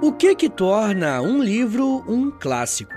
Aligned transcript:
O 0.00 0.12
que 0.12 0.32
que 0.36 0.48
torna 0.48 1.20
um 1.20 1.42
livro 1.42 2.04
um 2.06 2.30
clássico? 2.30 2.94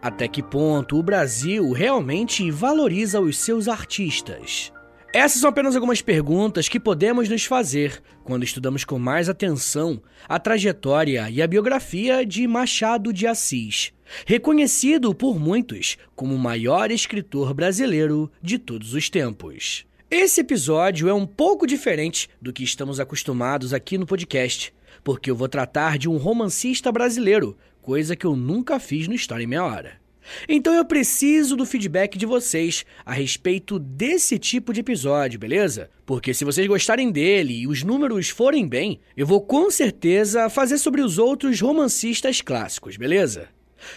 Até 0.00 0.26
que 0.26 0.42
ponto 0.42 0.98
o 0.98 1.02
Brasil 1.02 1.70
realmente 1.72 2.50
valoriza 2.50 3.20
os 3.20 3.36
seus 3.36 3.68
artistas? 3.68 4.72
Essas 5.12 5.42
são 5.42 5.50
apenas 5.50 5.74
algumas 5.74 6.00
perguntas 6.00 6.70
que 6.70 6.80
podemos 6.80 7.28
nos 7.28 7.44
fazer 7.44 8.02
quando 8.24 8.44
estudamos 8.44 8.82
com 8.82 8.98
mais 8.98 9.28
atenção 9.28 10.00
a 10.26 10.38
trajetória 10.38 11.28
e 11.28 11.42
a 11.42 11.46
biografia 11.46 12.24
de 12.24 12.46
Machado 12.48 13.12
de 13.12 13.26
Assis, 13.26 13.92
reconhecido 14.24 15.14
por 15.14 15.38
muitos 15.38 15.98
como 16.14 16.34
o 16.34 16.38
maior 16.38 16.90
escritor 16.90 17.52
brasileiro 17.52 18.32
de 18.40 18.58
todos 18.58 18.94
os 18.94 19.10
tempos. 19.10 19.84
Esse 20.10 20.40
episódio 20.40 21.08
é 21.08 21.12
um 21.12 21.26
pouco 21.26 21.66
diferente 21.66 22.30
do 22.40 22.52
que 22.54 22.64
estamos 22.64 23.00
acostumados 23.00 23.74
aqui 23.74 23.98
no 23.98 24.06
podcast, 24.06 24.72
porque 25.02 25.30
eu 25.30 25.36
vou 25.36 25.48
tratar 25.48 25.98
de 25.98 26.08
um 26.08 26.16
romancista 26.16 26.90
brasileiro, 26.90 27.56
coisa 27.80 28.16
que 28.16 28.26
eu 28.26 28.34
nunca 28.34 28.78
fiz 28.78 29.08
no 29.08 29.14
História 29.14 29.44
em 29.44 29.46
Meia 29.46 29.64
Hora. 29.64 30.06
Então 30.48 30.74
eu 30.74 30.84
preciso 30.84 31.56
do 31.56 31.64
feedback 31.64 32.18
de 32.18 32.26
vocês 32.26 32.84
a 33.04 33.12
respeito 33.12 33.78
desse 33.78 34.38
tipo 34.38 34.72
de 34.72 34.80
episódio, 34.80 35.38
beleza? 35.38 35.90
Porque 36.04 36.34
se 36.34 36.44
vocês 36.44 36.66
gostarem 36.66 37.10
dele 37.10 37.54
e 37.54 37.66
os 37.66 37.82
números 37.82 38.28
forem 38.28 38.66
bem, 38.66 39.00
eu 39.16 39.26
vou 39.26 39.40
com 39.40 39.70
certeza 39.70 40.50
fazer 40.50 40.78
sobre 40.78 41.00
os 41.00 41.18
outros 41.18 41.60
romancistas 41.60 42.40
clássicos, 42.40 42.96
beleza? 42.96 43.48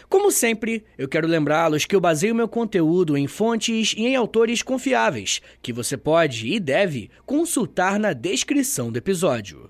Como 0.08 0.32
sempre, 0.32 0.84
eu 0.98 1.08
quero 1.08 1.28
lembrá-los 1.28 1.86
que 1.86 1.96
eu 1.96 2.02
baseio 2.02 2.36
meu 2.36 2.48
conteúdo 2.48 3.18
em 3.18 3.28
fontes 3.28 3.94
e 3.98 4.06
em 4.06 4.16
autores 4.16 4.62
confiáveis, 4.62 5.42
que 5.62 5.74
você 5.74 5.98
pode 5.98 6.48
e 6.48 6.60
deve 6.60 7.10
consultar 7.26 8.00
na 8.00 8.14
descrição 8.14 8.92
do 8.92 8.98
episódio. 8.98 9.70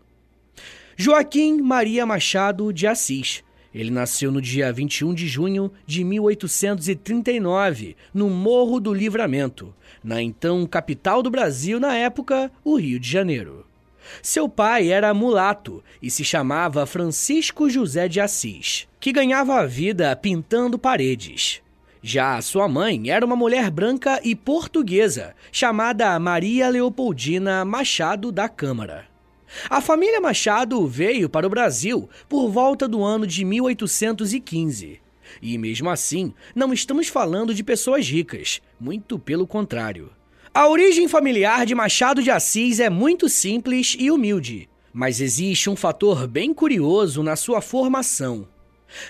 Joaquim 1.02 1.62
Maria 1.62 2.06
Machado 2.06 2.74
de 2.74 2.86
Assis. 2.86 3.42
Ele 3.74 3.90
nasceu 3.90 4.34
no 4.34 4.42
dia 4.42 4.70
21 4.74 5.14
de 5.14 5.30
junho 5.30 5.72
de 5.88 6.04
1839, 6.04 7.96
no 8.14 8.30
Morro 8.30 8.82
do 8.82 8.94
Livramento, 8.94 9.74
na 10.04 10.22
então 10.22 10.68
capital 10.68 11.24
do 11.24 11.32
Brasil 11.32 11.80
na 11.80 11.96
época, 11.96 12.52
o 12.66 12.76
Rio 12.76 13.00
de 13.00 13.10
Janeiro. 13.10 13.66
Seu 14.22 14.50
pai 14.50 14.90
era 14.90 15.14
mulato 15.14 15.82
e 16.02 16.12
se 16.12 16.26
chamava 16.26 16.86
Francisco 16.86 17.70
José 17.70 18.10
de 18.10 18.20
Assis, 18.20 18.86
que 19.00 19.14
ganhava 19.14 19.56
a 19.56 19.66
vida 19.66 20.14
pintando 20.18 20.78
paredes. 20.78 21.62
Já 22.04 22.42
sua 22.42 22.68
mãe 22.68 23.10
era 23.10 23.26
uma 23.26 23.38
mulher 23.38 23.72
branca 23.72 24.20
e 24.22 24.36
portuguesa, 24.36 25.34
chamada 25.50 26.20
Maria 26.20 26.68
Leopoldina 26.68 27.64
Machado 27.64 28.34
da 28.34 28.50
Câmara. 28.50 29.09
A 29.70 29.82
família 29.82 30.22
Machado 30.22 30.86
veio 30.88 31.30
para 31.30 31.48
o 31.48 31.50
Brasil 31.50 32.10
por 32.28 32.50
volta 32.50 32.88
do 32.88 33.04
ano 33.04 33.26
de 33.26 33.44
1815. 33.44 35.00
E 35.42 35.58
mesmo 35.58 35.90
assim, 35.90 36.34
não 36.56 36.74
estamos 36.74 37.08
falando 37.08 37.54
de 37.54 37.64
pessoas 37.64 38.08
ricas, 38.08 38.62
muito 38.80 39.20
pelo 39.20 39.46
contrário. 39.46 40.12
A 40.54 40.68
origem 40.68 41.08
familiar 41.08 41.66
de 41.66 41.76
Machado 41.76 42.24
de 42.24 42.32
Assis 42.32 42.80
é 42.80 42.90
muito 42.90 43.30
simples 43.30 43.96
e 44.00 44.10
humilde, 44.10 44.68
mas 44.92 45.22
existe 45.22 45.70
um 45.70 45.76
fator 45.76 46.28
bem 46.28 46.54
curioso 46.54 47.22
na 47.22 47.36
sua 47.36 47.62
formação. 47.62 48.48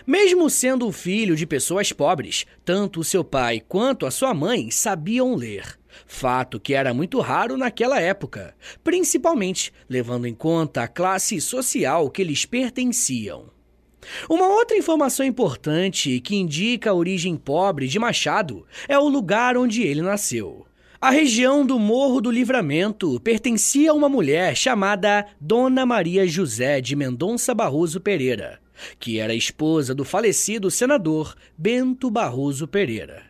Mesmo 0.06 0.50
sendo 0.50 0.92
filho 0.92 1.38
de 1.38 1.46
pessoas 1.46 1.94
pobres, 1.94 2.46
tanto 2.66 3.00
o 3.00 3.04
seu 3.04 3.24
pai 3.24 3.62
quanto 3.66 4.06
a 4.06 4.12
sua 4.12 4.34
mãe 4.34 4.70
sabiam 4.70 5.36
ler. 5.36 5.79
Fato 6.06 6.60
que 6.60 6.74
era 6.74 6.94
muito 6.94 7.20
raro 7.20 7.58
naquela 7.58 8.00
época, 8.00 8.56
principalmente 8.84 9.72
levando 9.90 10.26
em 10.26 10.34
conta 10.34 10.84
a 10.84 10.88
classe 10.88 11.40
social 11.40 12.10
que 12.10 12.22
eles 12.22 12.46
pertenciam. 12.46 13.50
Uma 14.30 14.48
outra 14.48 14.78
informação 14.78 15.26
importante 15.26 16.20
que 16.22 16.36
indica 16.36 16.90
a 16.90 16.94
origem 16.94 17.36
pobre 17.36 17.88
de 17.88 18.00
Machado 18.00 18.66
é 18.88 18.98
o 18.98 19.10
lugar 19.10 19.58
onde 19.58 19.84
ele 19.84 20.02
nasceu. 20.02 20.66
A 21.02 21.12
região 21.12 21.66
do 21.66 21.80
Morro 21.80 22.20
do 22.20 22.30
Livramento 22.30 23.20
pertencia 23.22 23.92
a 23.92 23.94
uma 23.94 24.10
mulher 24.10 24.56
chamada 24.56 25.26
Dona 25.40 25.86
Maria 25.86 26.28
José 26.28 26.82
de 26.82 26.94
Mendonça 26.94 27.54
Barroso 27.54 28.02
Pereira, 28.02 28.60
que 29.00 29.18
era 29.18 29.34
esposa 29.34 29.96
do 29.96 30.04
falecido 30.04 30.70
senador 30.70 31.36
Bento 31.58 32.12
Barroso 32.12 32.68
Pereira. 32.68 33.29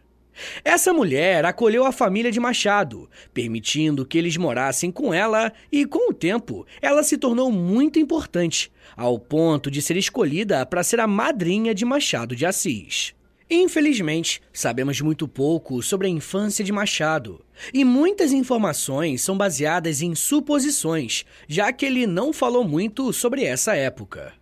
Essa 0.63 0.94
mulher 0.94 1.45
acolheu 1.45 1.85
a 1.85 1.91
família 1.91 2.31
de 2.31 2.39
Machado, 2.39 3.09
permitindo 3.33 4.05
que 4.05 4.17
eles 4.17 4.38
morassem 4.38 4.91
com 4.91 5.13
ela, 5.13 5.51
e 5.72 5.85
com 5.85 6.11
o 6.11 6.13
tempo 6.13 6.66
ela 6.81 7.03
se 7.03 7.17
tornou 7.17 7.51
muito 7.51 8.00
importante, 8.00 8.72
ao 8.95 9.19
ponto 9.19 9.69
de 9.69 9.81
ser 9.81 9.97
escolhida 9.97 10.66
para 10.66 10.83
ser 10.83 11.00
a 11.00 11.07
madrinha 11.07 11.73
de 11.73 11.85
Machado 11.85 12.35
de 12.35 12.45
Assis. 12.45 13.13
Infelizmente, 13.51 14.41
sabemos 14.53 15.01
muito 15.01 15.27
pouco 15.27 15.81
sobre 15.81 16.05
a 16.05 16.09
infância 16.09 16.63
de 16.63 16.71
Machado, 16.71 17.44
e 17.73 17.83
muitas 17.83 18.31
informações 18.31 19.23
são 19.23 19.35
baseadas 19.35 20.03
em 20.03 20.13
suposições, 20.13 21.25
já 21.47 21.73
que 21.73 21.85
ele 21.85 22.06
não 22.06 22.31
falou 22.31 22.63
muito 22.63 23.11
sobre 23.11 23.44
essa 23.44 23.75
época. 23.75 24.38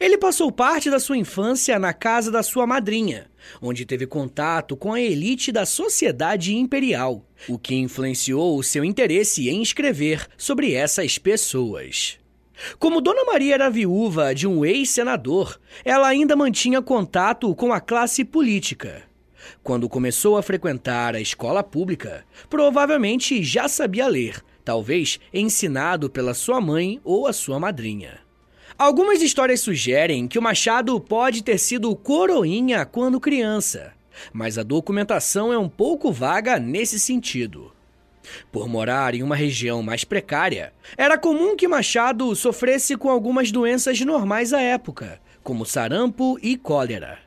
Ele 0.00 0.18
passou 0.18 0.50
parte 0.50 0.90
da 0.90 0.98
sua 0.98 1.16
infância 1.16 1.78
na 1.78 1.92
casa 1.92 2.30
da 2.30 2.42
sua 2.42 2.66
madrinha, 2.66 3.30
onde 3.60 3.84
teve 3.84 4.06
contato 4.06 4.76
com 4.76 4.92
a 4.92 5.00
elite 5.00 5.50
da 5.52 5.66
sociedade 5.66 6.54
imperial, 6.54 7.24
o 7.48 7.58
que 7.58 7.74
influenciou 7.74 8.56
o 8.58 8.62
seu 8.62 8.84
interesse 8.84 9.48
em 9.48 9.62
escrever 9.62 10.26
sobre 10.36 10.74
essas 10.74 11.18
pessoas. 11.18 12.18
Como 12.78 13.00
Dona 13.00 13.24
Maria 13.24 13.54
era 13.54 13.70
viúva 13.70 14.34
de 14.34 14.46
um 14.46 14.64
ex-senador, 14.64 15.58
ela 15.84 16.06
ainda 16.06 16.36
mantinha 16.36 16.80
contato 16.80 17.54
com 17.54 17.72
a 17.72 17.80
classe 17.80 18.24
política. 18.24 19.02
Quando 19.62 19.88
começou 19.88 20.36
a 20.36 20.42
frequentar 20.42 21.16
a 21.16 21.20
escola 21.20 21.62
pública, 21.62 22.24
provavelmente 22.48 23.42
já 23.42 23.66
sabia 23.68 24.06
ler, 24.06 24.42
talvez 24.64 25.18
ensinado 25.32 26.08
pela 26.08 26.34
sua 26.34 26.60
mãe 26.60 27.00
ou 27.04 27.26
a 27.26 27.32
sua 27.32 27.58
madrinha. 27.58 28.20
Algumas 28.82 29.22
histórias 29.22 29.60
sugerem 29.60 30.26
que 30.26 30.36
o 30.36 30.42
Machado 30.42 30.98
pode 30.98 31.44
ter 31.44 31.56
sido 31.56 31.94
coroinha 31.94 32.84
quando 32.84 33.20
criança, 33.20 33.92
mas 34.32 34.58
a 34.58 34.64
documentação 34.64 35.52
é 35.52 35.56
um 35.56 35.68
pouco 35.68 36.10
vaga 36.10 36.58
nesse 36.58 36.98
sentido. 36.98 37.72
Por 38.50 38.68
morar 38.68 39.14
em 39.14 39.22
uma 39.22 39.36
região 39.36 39.84
mais 39.84 40.02
precária, 40.02 40.72
era 40.96 41.16
comum 41.16 41.54
que 41.54 41.68
Machado 41.68 42.34
sofresse 42.34 42.96
com 42.96 43.08
algumas 43.08 43.52
doenças 43.52 44.00
normais 44.00 44.52
à 44.52 44.60
época, 44.60 45.20
como 45.44 45.64
sarampo 45.64 46.36
e 46.42 46.56
cólera. 46.56 47.20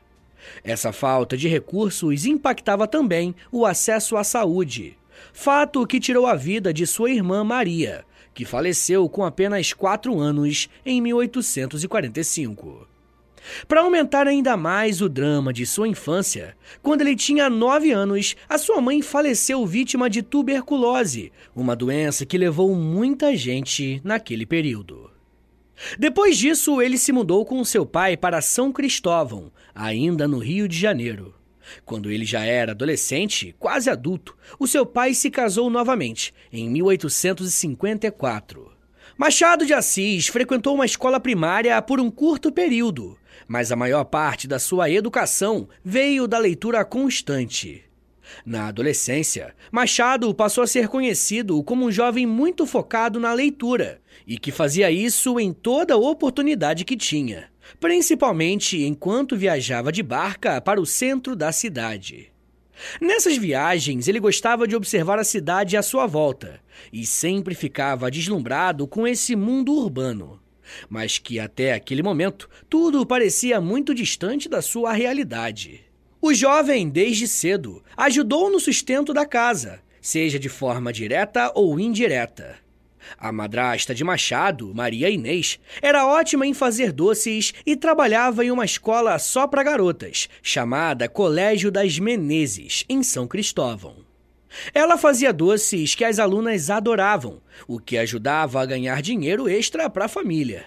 Essa 0.62 0.92
falta 0.92 1.38
de 1.38 1.48
recursos 1.48 2.26
impactava 2.26 2.86
também 2.86 3.34
o 3.50 3.64
acesso 3.64 4.18
à 4.18 4.22
saúde, 4.22 4.98
fato 5.32 5.86
que 5.86 6.00
tirou 6.00 6.26
a 6.26 6.34
vida 6.34 6.70
de 6.70 6.86
sua 6.86 7.10
irmã 7.10 7.42
Maria, 7.42 8.04
que 8.36 8.44
faleceu 8.44 9.08
com 9.08 9.24
apenas 9.24 9.72
4 9.72 10.20
anos 10.20 10.68
em 10.84 11.00
1845. 11.00 12.86
Para 13.66 13.80
aumentar 13.80 14.28
ainda 14.28 14.58
mais 14.58 15.00
o 15.00 15.08
drama 15.08 15.54
de 15.54 15.64
sua 15.64 15.88
infância, 15.88 16.54
quando 16.82 17.00
ele 17.00 17.16
tinha 17.16 17.48
9 17.48 17.92
anos, 17.92 18.36
a 18.46 18.58
sua 18.58 18.78
mãe 18.78 19.00
faleceu 19.00 19.64
vítima 19.64 20.10
de 20.10 20.20
tuberculose, 20.20 21.32
uma 21.54 21.74
doença 21.74 22.26
que 22.26 22.36
levou 22.36 22.74
muita 22.74 23.34
gente 23.34 24.02
naquele 24.04 24.44
período. 24.44 25.10
Depois 25.98 26.36
disso, 26.36 26.82
ele 26.82 26.98
se 26.98 27.12
mudou 27.12 27.42
com 27.46 27.64
seu 27.64 27.86
pai 27.86 28.18
para 28.18 28.42
São 28.42 28.70
Cristóvão, 28.70 29.50
ainda 29.74 30.28
no 30.28 30.38
Rio 30.38 30.68
de 30.68 30.78
Janeiro. 30.78 31.35
Quando 31.84 32.10
ele 32.10 32.24
já 32.24 32.42
era 32.44 32.72
adolescente, 32.72 33.54
quase 33.58 33.90
adulto, 33.90 34.36
o 34.58 34.66
seu 34.66 34.84
pai 34.84 35.14
se 35.14 35.30
casou 35.30 35.70
novamente, 35.70 36.34
em 36.52 36.68
1854. 36.70 38.72
Machado 39.16 39.64
de 39.64 39.72
Assis 39.72 40.26
frequentou 40.28 40.74
uma 40.74 40.84
escola 40.84 41.18
primária 41.18 41.80
por 41.80 41.98
um 41.98 42.10
curto 42.10 42.52
período, 42.52 43.16
mas 43.48 43.72
a 43.72 43.76
maior 43.76 44.04
parte 44.04 44.46
da 44.46 44.58
sua 44.58 44.90
educação 44.90 45.66
veio 45.82 46.28
da 46.28 46.36
leitura 46.38 46.84
constante. 46.84 47.82
Na 48.44 48.68
adolescência, 48.68 49.54
Machado 49.70 50.34
passou 50.34 50.64
a 50.64 50.66
ser 50.66 50.88
conhecido 50.88 51.62
como 51.62 51.86
um 51.86 51.92
jovem 51.92 52.26
muito 52.26 52.66
focado 52.66 53.20
na 53.20 53.32
leitura 53.32 54.00
e 54.26 54.36
que 54.36 54.50
fazia 54.50 54.90
isso 54.90 55.38
em 55.38 55.52
toda 55.52 55.96
oportunidade 55.96 56.84
que 56.84 56.96
tinha, 56.96 57.48
principalmente 57.80 58.84
enquanto 58.84 59.36
viajava 59.36 59.92
de 59.92 60.02
barca 60.02 60.60
para 60.60 60.80
o 60.80 60.86
centro 60.86 61.34
da 61.34 61.52
cidade. 61.52 62.32
Nessas 63.00 63.36
viagens, 63.36 64.06
ele 64.06 64.20
gostava 64.20 64.66
de 64.66 64.76
observar 64.76 65.18
a 65.18 65.24
cidade 65.24 65.76
à 65.76 65.82
sua 65.82 66.06
volta 66.06 66.60
e 66.92 67.06
sempre 67.06 67.54
ficava 67.54 68.10
deslumbrado 68.10 68.86
com 68.86 69.06
esse 69.06 69.34
mundo 69.34 69.72
urbano, 69.72 70.40
mas 70.88 71.18
que 71.18 71.38
até 71.38 71.72
aquele 71.72 72.02
momento 72.02 72.48
tudo 72.68 73.06
parecia 73.06 73.60
muito 73.60 73.94
distante 73.94 74.48
da 74.48 74.60
sua 74.60 74.92
realidade. 74.92 75.80
O 76.20 76.34
jovem, 76.34 76.88
desde 76.88 77.28
cedo, 77.28 77.82
ajudou 77.96 78.50
no 78.50 78.60
sustento 78.60 79.14
da 79.14 79.24
casa, 79.24 79.80
seja 80.00 80.38
de 80.38 80.48
forma 80.48 80.92
direta 80.92 81.52
ou 81.54 81.78
indireta. 81.78 82.65
A 83.18 83.32
madrasta 83.32 83.94
de 83.94 84.04
Machado, 84.04 84.74
Maria 84.74 85.08
Inês, 85.10 85.58
era 85.80 86.06
ótima 86.06 86.46
em 86.46 86.54
fazer 86.54 86.92
doces 86.92 87.54
e 87.64 87.76
trabalhava 87.76 88.44
em 88.44 88.50
uma 88.50 88.64
escola 88.64 89.18
só 89.18 89.46
para 89.46 89.62
garotas, 89.62 90.28
chamada 90.42 91.08
Colégio 91.08 91.70
das 91.70 91.98
Menezes, 91.98 92.84
em 92.88 93.02
São 93.02 93.26
Cristóvão. 93.26 94.04
Ela 94.72 94.96
fazia 94.96 95.32
doces 95.32 95.94
que 95.94 96.04
as 96.04 96.18
alunas 96.18 96.70
adoravam, 96.70 97.40
o 97.66 97.78
que 97.78 97.98
ajudava 97.98 98.60
a 98.60 98.66
ganhar 98.66 99.02
dinheiro 99.02 99.48
extra 99.48 99.88
para 99.90 100.06
a 100.06 100.08
família. 100.08 100.66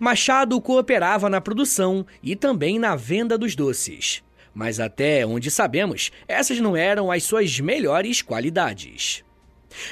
Machado 0.00 0.60
cooperava 0.60 1.28
na 1.28 1.40
produção 1.40 2.06
e 2.22 2.34
também 2.34 2.78
na 2.78 2.96
venda 2.96 3.36
dos 3.36 3.54
doces. 3.54 4.22
Mas 4.54 4.80
até 4.80 5.26
onde 5.26 5.50
sabemos, 5.50 6.10
essas 6.26 6.58
não 6.60 6.76
eram 6.76 7.10
as 7.10 7.24
suas 7.24 7.60
melhores 7.60 8.22
qualidades. 8.22 9.22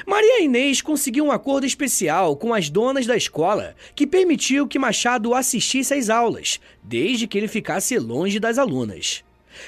Maria 0.07 0.43
Inês 0.43 0.81
conseguiu 0.81 1.25
um 1.25 1.33
acordo 1.33 1.67
especial 1.67 2.37
com 2.37 2.55
as 2.55 2.71
donas 2.71 3.07
da 3.07 3.17
escola 3.17 3.75
que 3.95 4.07
permitiu 4.07 4.67
que 4.67 4.79
Machado 4.79 5.35
assistisse 5.35 5.95
às 5.95 6.09
aulas, 6.09 6.61
desde 6.83 7.27
que 7.27 7.39
ele 7.39 7.49
ficasse 7.49 7.99
longe 7.99 8.39
das 8.39 8.59
alunas. 8.59 9.25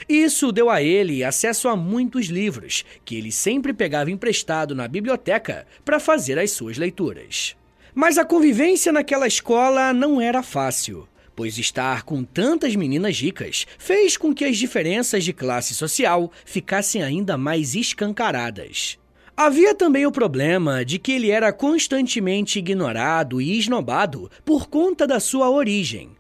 Isso 0.09 0.51
deu 0.51 0.69
a 0.69 0.83
ele 0.83 1.23
acesso 1.23 1.69
a 1.69 1.77
muitos 1.77 2.27
livros, 2.27 2.85
que 3.05 3.17
ele 3.17 3.31
sempre 3.31 3.73
pegava 3.73 4.11
emprestado 4.11 4.75
na 4.75 4.89
biblioteca 4.89 5.67
para 5.85 6.01
fazer 6.01 6.39
as 6.39 6.51
suas 6.51 6.77
leituras. 6.77 7.57
Mas 7.95 8.19
a 8.19 8.25
convivência 8.25 8.93
naquela 8.93 9.27
escola 9.27 9.93
não 9.93 10.21
era 10.21 10.43
fácil, 10.43 11.09
pois 11.35 11.59
estar 11.59 12.03
com 12.03 12.25
tantas 12.25 12.75
meninas 12.75 13.19
ricas 13.19 13.67
fez 13.79 14.17
com 14.17 14.35
que 14.35 14.45
as 14.45 14.57
diferenças 14.57 15.25
de 15.25 15.33
classe 15.33 15.75
social 15.75 16.31
ficassem 16.45 17.03
ainda 17.03 17.37
mais 17.37 17.75
escancaradas. 17.75 18.99
Havia 19.37 19.75
também 19.75 20.07
o 20.07 20.11
problema 20.11 20.83
de 20.83 20.99
que 20.99 21.13
ele 21.13 21.31
era 21.31 21.53
constantemente 21.53 22.59
ignorado 22.59 23.39
e 23.39 23.59
esnobado 23.59 24.31
por 24.47 24.67
conta 24.67 25.07
da 25.07 25.21
sua 25.21 25.51
origem. 25.51 26.17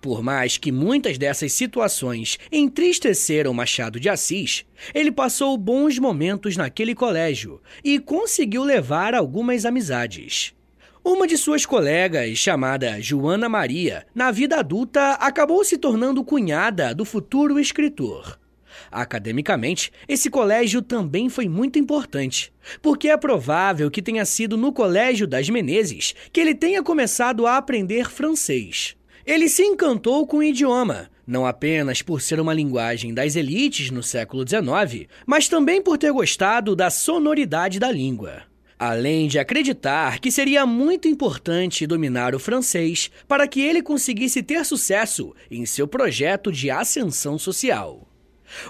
Por 0.00 0.22
mais 0.22 0.56
que 0.56 0.72
muitas 0.72 1.18
dessas 1.18 1.52
situações 1.52 2.38
entristeceram 2.50 3.52
Machado 3.52 4.00
de 4.00 4.08
Assis, 4.08 4.64
ele 4.94 5.12
passou 5.12 5.58
bons 5.58 5.98
momentos 5.98 6.56
naquele 6.56 6.94
colégio 6.94 7.60
e 7.84 7.98
conseguiu 7.98 8.64
levar 8.64 9.14
algumas 9.14 9.66
amizades. 9.66 10.54
Uma 11.04 11.26
de 11.26 11.36
suas 11.36 11.66
colegas, 11.66 12.38
chamada 12.38 12.98
Joana 12.98 13.46
Maria, 13.46 14.06
na 14.14 14.30
vida 14.30 14.56
adulta 14.56 15.12
acabou 15.20 15.62
se 15.62 15.76
tornando 15.76 16.24
cunhada 16.24 16.94
do 16.94 17.04
futuro 17.04 17.60
escritor. 17.60 18.38
Academicamente, 18.94 19.90
esse 20.06 20.30
colégio 20.30 20.80
também 20.80 21.28
foi 21.28 21.48
muito 21.48 21.80
importante, 21.80 22.52
porque 22.80 23.08
é 23.08 23.16
provável 23.16 23.90
que 23.90 24.00
tenha 24.00 24.24
sido 24.24 24.56
no 24.56 24.72
Colégio 24.72 25.26
das 25.26 25.50
Menezes 25.50 26.14
que 26.32 26.38
ele 26.38 26.54
tenha 26.54 26.80
começado 26.80 27.44
a 27.44 27.56
aprender 27.56 28.08
francês. 28.08 28.94
Ele 29.26 29.48
se 29.48 29.64
encantou 29.64 30.24
com 30.28 30.36
o 30.36 30.42
idioma, 30.44 31.10
não 31.26 31.44
apenas 31.44 32.02
por 32.02 32.22
ser 32.22 32.38
uma 32.38 32.54
linguagem 32.54 33.12
das 33.12 33.34
elites 33.34 33.90
no 33.90 34.00
século 34.00 34.44
XIX, 34.48 35.08
mas 35.26 35.48
também 35.48 35.82
por 35.82 35.98
ter 35.98 36.12
gostado 36.12 36.76
da 36.76 36.88
sonoridade 36.88 37.80
da 37.80 37.90
língua. 37.90 38.42
Além 38.78 39.26
de 39.26 39.40
acreditar 39.40 40.20
que 40.20 40.30
seria 40.30 40.64
muito 40.64 41.08
importante 41.08 41.84
dominar 41.84 42.32
o 42.32 42.38
francês 42.38 43.10
para 43.26 43.48
que 43.48 43.60
ele 43.60 43.82
conseguisse 43.82 44.40
ter 44.40 44.64
sucesso 44.64 45.34
em 45.50 45.66
seu 45.66 45.88
projeto 45.88 46.52
de 46.52 46.70
ascensão 46.70 47.36
social. 47.36 48.13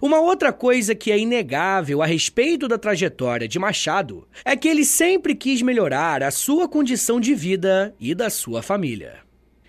Uma 0.01 0.21
outra 0.21 0.53
coisa 0.53 0.95
que 0.95 1.11
é 1.11 1.19
inegável 1.19 2.03
a 2.03 2.07
respeito 2.07 2.69
da 2.69 2.79
trajetória 2.79 3.49
de 3.49 3.59
Machado 3.59 4.27
é 4.45 4.57
que 4.57 4.69
ele 4.69 4.85
sempre 4.85 5.35
quis 5.35 5.63
melhorar 5.63 6.23
a 6.23 6.31
sua 6.31 6.69
condição 6.69 7.21
de 7.21 7.35
vida 7.35 7.95
e 7.99 8.15
da 8.15 8.31
sua 8.31 8.63
família. 8.63 9.25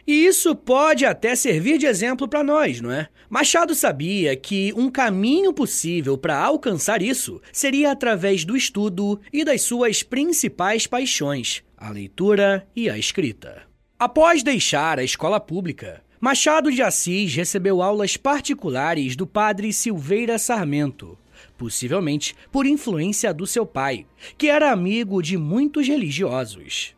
E 0.08 0.28
isso 0.28 0.56
pode 0.56 1.04
até 1.04 1.36
servir 1.36 1.80
de 1.80 1.88
exemplo 1.88 2.28
para 2.28 2.44
nós, 2.44 2.80
não 2.80 2.92
é? 2.92 3.08
Machado 3.28 3.74
sabia 3.74 4.36
que 4.36 4.72
um 4.78 4.88
caminho 4.88 5.52
possível 5.52 6.16
para 6.16 6.38
alcançar 6.38 7.02
isso 7.02 7.42
seria 7.52 7.92
através 7.92 8.46
do 8.46 8.56
estudo 8.56 9.20
e 9.34 9.44
das 9.44 9.64
suas 9.64 10.04
principais 10.04 10.86
paixões, 10.86 11.64
a 11.76 11.90
leitura 11.90 12.68
e 12.76 12.88
a 12.88 13.00
escrita. 13.00 13.64
Após 13.98 14.44
deixar 14.44 15.00
a 15.00 15.04
escola 15.04 15.40
pública, 15.40 16.04
Machado 16.26 16.72
de 16.72 16.82
Assis 16.82 17.36
recebeu 17.36 17.84
aulas 17.84 18.18
particulares 18.18 19.16
do 19.16 19.28
padre 19.28 19.72
Silveira 19.72 20.40
Sarmento, 20.40 21.16
possivelmente 21.56 22.36
por 22.52 22.66
influência 22.66 23.32
do 23.32 23.46
seu 23.46 23.64
pai, 23.64 24.08
que 24.36 24.50
era 24.50 24.72
amigo 24.72 25.22
de 25.22 25.38
muitos 25.38 25.88
religiosos. 25.88 26.96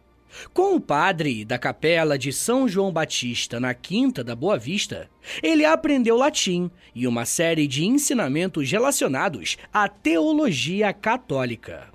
Com 0.54 0.78
o 0.78 0.80
padre 0.80 1.44
da 1.44 1.60
capela 1.60 2.18
de 2.18 2.32
São 2.32 2.70
João 2.70 2.90
Batista 2.90 3.60
na 3.60 3.74
Quinta 3.74 4.24
da 4.24 4.34
Boa 4.34 4.58
Vista, 4.58 5.10
ele 5.44 5.66
aprendeu 5.66 6.16
latim 6.16 6.72
e 6.96 7.06
uma 7.06 7.26
série 7.26 7.68
de 7.68 7.86
ensinamentos 7.86 8.72
relacionados 8.72 9.58
à 9.74 9.90
teologia 9.90 10.94
católica. 10.94 11.90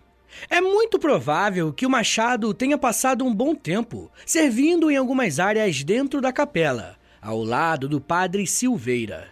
É 0.50 0.60
muito 0.60 0.98
provável 0.98 1.72
que 1.72 1.86
o 1.86 1.90
Machado 1.90 2.52
tenha 2.52 2.76
passado 2.76 3.24
um 3.24 3.34
bom 3.34 3.54
tempo 3.54 4.12
servindo 4.26 4.90
em 4.90 4.98
algumas 4.98 5.40
áreas 5.40 5.82
dentro 5.82 6.20
da 6.20 6.30
capela, 6.30 7.00
ao 7.22 7.44
lado 7.44 7.88
do 7.88 8.00
padre 8.00 8.44
Silveira. 8.48 9.28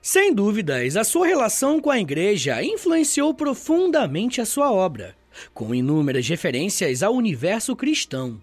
Sem 0.00 0.32
dúvidas, 0.32 0.96
a 0.96 1.04
sua 1.04 1.26
relação 1.26 1.78
com 1.78 1.90
a 1.90 2.00
igreja 2.00 2.64
influenciou 2.64 3.34
profundamente 3.34 4.40
a 4.40 4.46
sua 4.46 4.72
obra, 4.72 5.14
com 5.52 5.74
inúmeras 5.74 6.26
referências 6.26 7.02
ao 7.02 7.14
universo 7.14 7.76
cristão. 7.76 8.42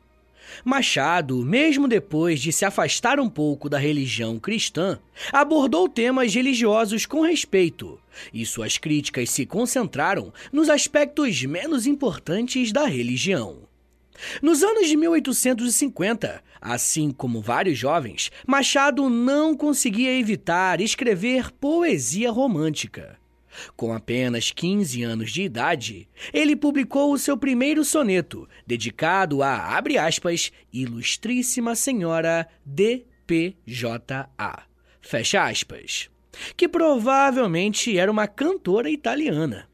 Machado, 0.64 1.38
mesmo 1.38 1.88
depois 1.88 2.40
de 2.40 2.52
se 2.52 2.64
afastar 2.64 3.20
um 3.20 3.30
pouco 3.30 3.68
da 3.68 3.80
religião 3.80 4.38
cristã, 4.38 5.00
abordou 5.32 5.90
temas 5.90 6.36
religiosos 6.36 7.08
com 7.08 7.22
respeito, 7.22 8.00
e 8.32 8.46
suas 8.46 8.78
críticas 8.78 9.32
se 9.32 9.48
concentraram 9.48 10.32
nos 10.52 10.70
aspectos 10.70 11.44
menos 11.44 11.88
importantes 11.88 12.72
da 12.72 12.86
religião. 12.86 13.71
Nos 14.42 14.64
anos 14.64 14.88
de 14.88 14.96
1850, 14.98 16.44
assim 16.60 17.12
como 17.12 17.42
vários 17.42 17.78
jovens, 17.78 18.32
Machado 18.46 19.10
não 19.10 19.56
conseguia 19.56 20.18
evitar 20.18 20.82
escrever 20.82 21.52
poesia 21.52 22.32
romântica. 22.32 23.20
Com 23.76 23.94
apenas 23.94 24.52
15 24.52 25.04
anos 25.04 25.32
de 25.32 25.44
idade, 25.44 26.08
ele 26.34 26.56
publicou 26.56 27.12
o 27.12 27.18
seu 27.18 27.36
primeiro 27.38 27.84
soneto, 27.84 28.48
dedicado 28.66 29.44
a, 29.44 29.76
abre 29.78 29.98
aspas, 29.98 30.52
Ilustríssima 30.72 31.76
Senhora 31.76 32.48
D.P.J.A. 32.66 34.64
Fecha 35.02 35.44
aspas. 35.44 36.10
Que 36.56 36.68
provavelmente 36.68 37.98
era 37.98 38.10
uma 38.10 38.28
cantora 38.28 38.90
italiana. 38.90 39.68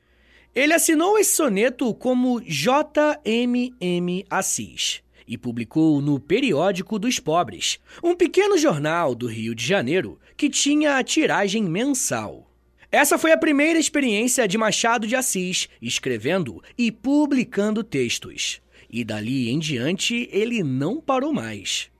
Ele 0.57 0.73
assinou 0.73 1.19
esse 1.19 1.35
soneto 1.35 1.93
como 1.93 2.41
J.M.M. 2.41 4.25
Assis 4.27 5.03
e 5.27 5.37
publicou 5.37 6.01
no 6.01 6.19
Periódico 6.19 6.97
dos 6.97 7.19
Pobres, 7.19 7.77
um 8.03 8.15
pequeno 8.15 8.57
jornal 8.57 9.13
do 9.13 9.27
Rio 9.27 9.53
de 9.53 9.63
Janeiro 9.63 10.19
que 10.35 10.49
tinha 10.49 10.97
a 10.97 11.03
tiragem 11.03 11.61
mensal. 11.61 12.51
Essa 12.91 13.19
foi 13.19 13.33
a 13.33 13.37
primeira 13.37 13.77
experiência 13.77 14.47
de 14.47 14.57
Machado 14.57 15.05
de 15.05 15.15
Assis 15.15 15.69
escrevendo 15.79 16.59
e 16.75 16.91
publicando 16.91 17.83
textos. 17.83 18.59
E 18.89 19.03
dali 19.03 19.51
em 19.51 19.59
diante 19.59 20.27
ele 20.31 20.63
não 20.63 20.99
parou 20.99 21.31
mais. 21.31 21.91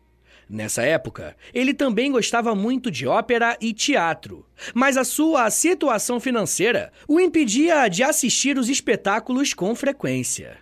Nessa 0.50 0.82
época, 0.84 1.36
ele 1.54 1.74
também 1.74 2.12
gostava 2.12 2.56
muito 2.56 2.90
de 2.90 3.06
ópera 3.06 3.58
e 3.60 3.74
teatro, 3.74 4.46
mas 4.74 4.96
a 4.96 5.04
sua 5.04 5.50
situação 5.50 6.22
financeira 6.22 6.92
o 7.06 7.20
impedia 7.20 7.88
de 7.90 8.02
assistir 8.02 8.58
os 8.58 8.70
espetáculos 8.70 9.54
com 9.54 9.76
frequência. 9.76 10.58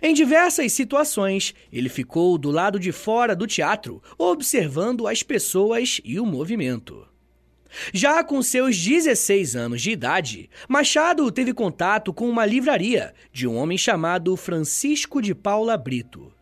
Em 0.00 0.14
diversas 0.14 0.72
situações, 0.72 1.54
ele 1.72 1.88
ficou 1.88 2.38
do 2.38 2.50
lado 2.50 2.78
de 2.78 2.92
fora 2.92 3.34
do 3.34 3.46
teatro, 3.46 4.02
observando 4.16 5.06
as 5.06 5.22
pessoas 5.22 6.00
e 6.04 6.20
o 6.20 6.26
movimento. 6.26 7.06
Já 7.92 8.24
com 8.24 8.40
seus 8.40 8.76
16 8.76 9.54
anos 9.54 9.82
de 9.82 9.90
idade, 9.90 10.48
Machado 10.68 11.30
teve 11.30 11.52
contato 11.52 12.12
com 12.14 12.28
uma 12.28 12.46
livraria 12.46 13.14
de 13.32 13.46
um 13.46 13.56
homem 13.56 13.76
chamado 13.76 14.36
Francisco 14.36 15.20
de 15.20 15.34
Paula 15.34 15.76
Brito. 15.76 16.32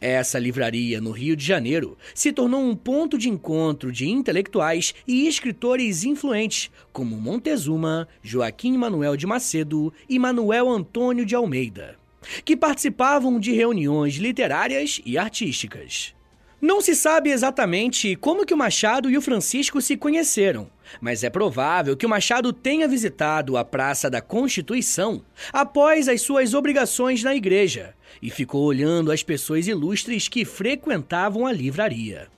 Essa 0.00 0.38
livraria 0.38 1.00
no 1.00 1.10
Rio 1.10 1.34
de 1.34 1.44
Janeiro 1.44 1.98
se 2.14 2.32
tornou 2.32 2.60
um 2.60 2.76
ponto 2.76 3.18
de 3.18 3.28
encontro 3.28 3.90
de 3.90 4.08
intelectuais 4.08 4.94
e 5.06 5.26
escritores 5.26 6.04
influentes, 6.04 6.70
como 6.92 7.20
Montezuma, 7.20 8.06
Joaquim 8.22 8.76
Manuel 8.78 9.16
de 9.16 9.26
Macedo 9.26 9.92
e 10.08 10.16
Manuel 10.16 10.70
Antônio 10.70 11.26
de 11.26 11.34
Almeida, 11.34 11.96
que 12.44 12.56
participavam 12.56 13.40
de 13.40 13.52
reuniões 13.52 14.14
literárias 14.14 15.00
e 15.04 15.18
artísticas. 15.18 16.14
Não 16.60 16.80
se 16.80 16.94
sabe 16.94 17.30
exatamente 17.30 18.14
como 18.14 18.46
que 18.46 18.54
o 18.54 18.56
Machado 18.56 19.10
e 19.10 19.16
o 19.16 19.22
Francisco 19.22 19.80
se 19.80 19.96
conheceram, 19.96 20.70
mas 21.00 21.24
é 21.24 21.30
provável 21.30 21.96
que 21.96 22.06
o 22.06 22.08
Machado 22.08 22.52
tenha 22.52 22.88
visitado 22.88 23.56
a 23.56 23.64
Praça 23.64 24.10
da 24.10 24.20
Constituição 24.20 25.24
após 25.52 26.08
as 26.08 26.22
suas 26.22 26.54
obrigações 26.54 27.22
na 27.22 27.34
igreja 27.34 27.94
e 28.22 28.30
ficou 28.30 28.64
olhando 28.64 29.12
as 29.12 29.22
pessoas 29.22 29.66
ilustres 29.66 30.28
que 30.28 30.44
frequentavam 30.44 31.46
a 31.46 31.52
livraria. 31.52 32.28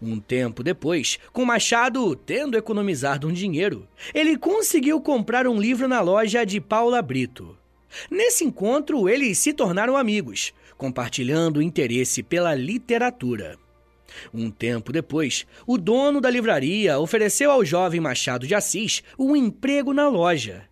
Um 0.00 0.20
tempo 0.20 0.62
depois, 0.62 1.18
com 1.32 1.44
Machado 1.44 2.14
tendo 2.14 2.56
economizado 2.56 3.26
um 3.26 3.32
dinheiro, 3.32 3.88
ele 4.14 4.36
conseguiu 4.36 5.00
comprar 5.00 5.46
um 5.46 5.60
livro 5.60 5.88
na 5.88 6.00
loja 6.00 6.44
de 6.44 6.60
Paula 6.60 7.02
Brito. 7.02 7.56
Nesse 8.10 8.44
encontro, 8.44 9.08
eles 9.08 9.38
se 9.38 9.52
tornaram 9.52 9.96
amigos, 9.96 10.52
compartilhando 10.76 11.62
interesse 11.62 12.22
pela 12.22 12.54
literatura. 12.54 13.58
Um 14.32 14.50
tempo 14.50 14.92
depois, 14.92 15.46
o 15.66 15.78
dono 15.78 16.20
da 16.20 16.30
livraria 16.30 16.98
ofereceu 16.98 17.50
ao 17.50 17.64
jovem 17.64 18.00
Machado 18.00 18.46
de 18.46 18.54
Assis 18.54 19.02
um 19.18 19.34
emprego 19.36 19.92
na 19.92 20.08
loja. 20.08 20.64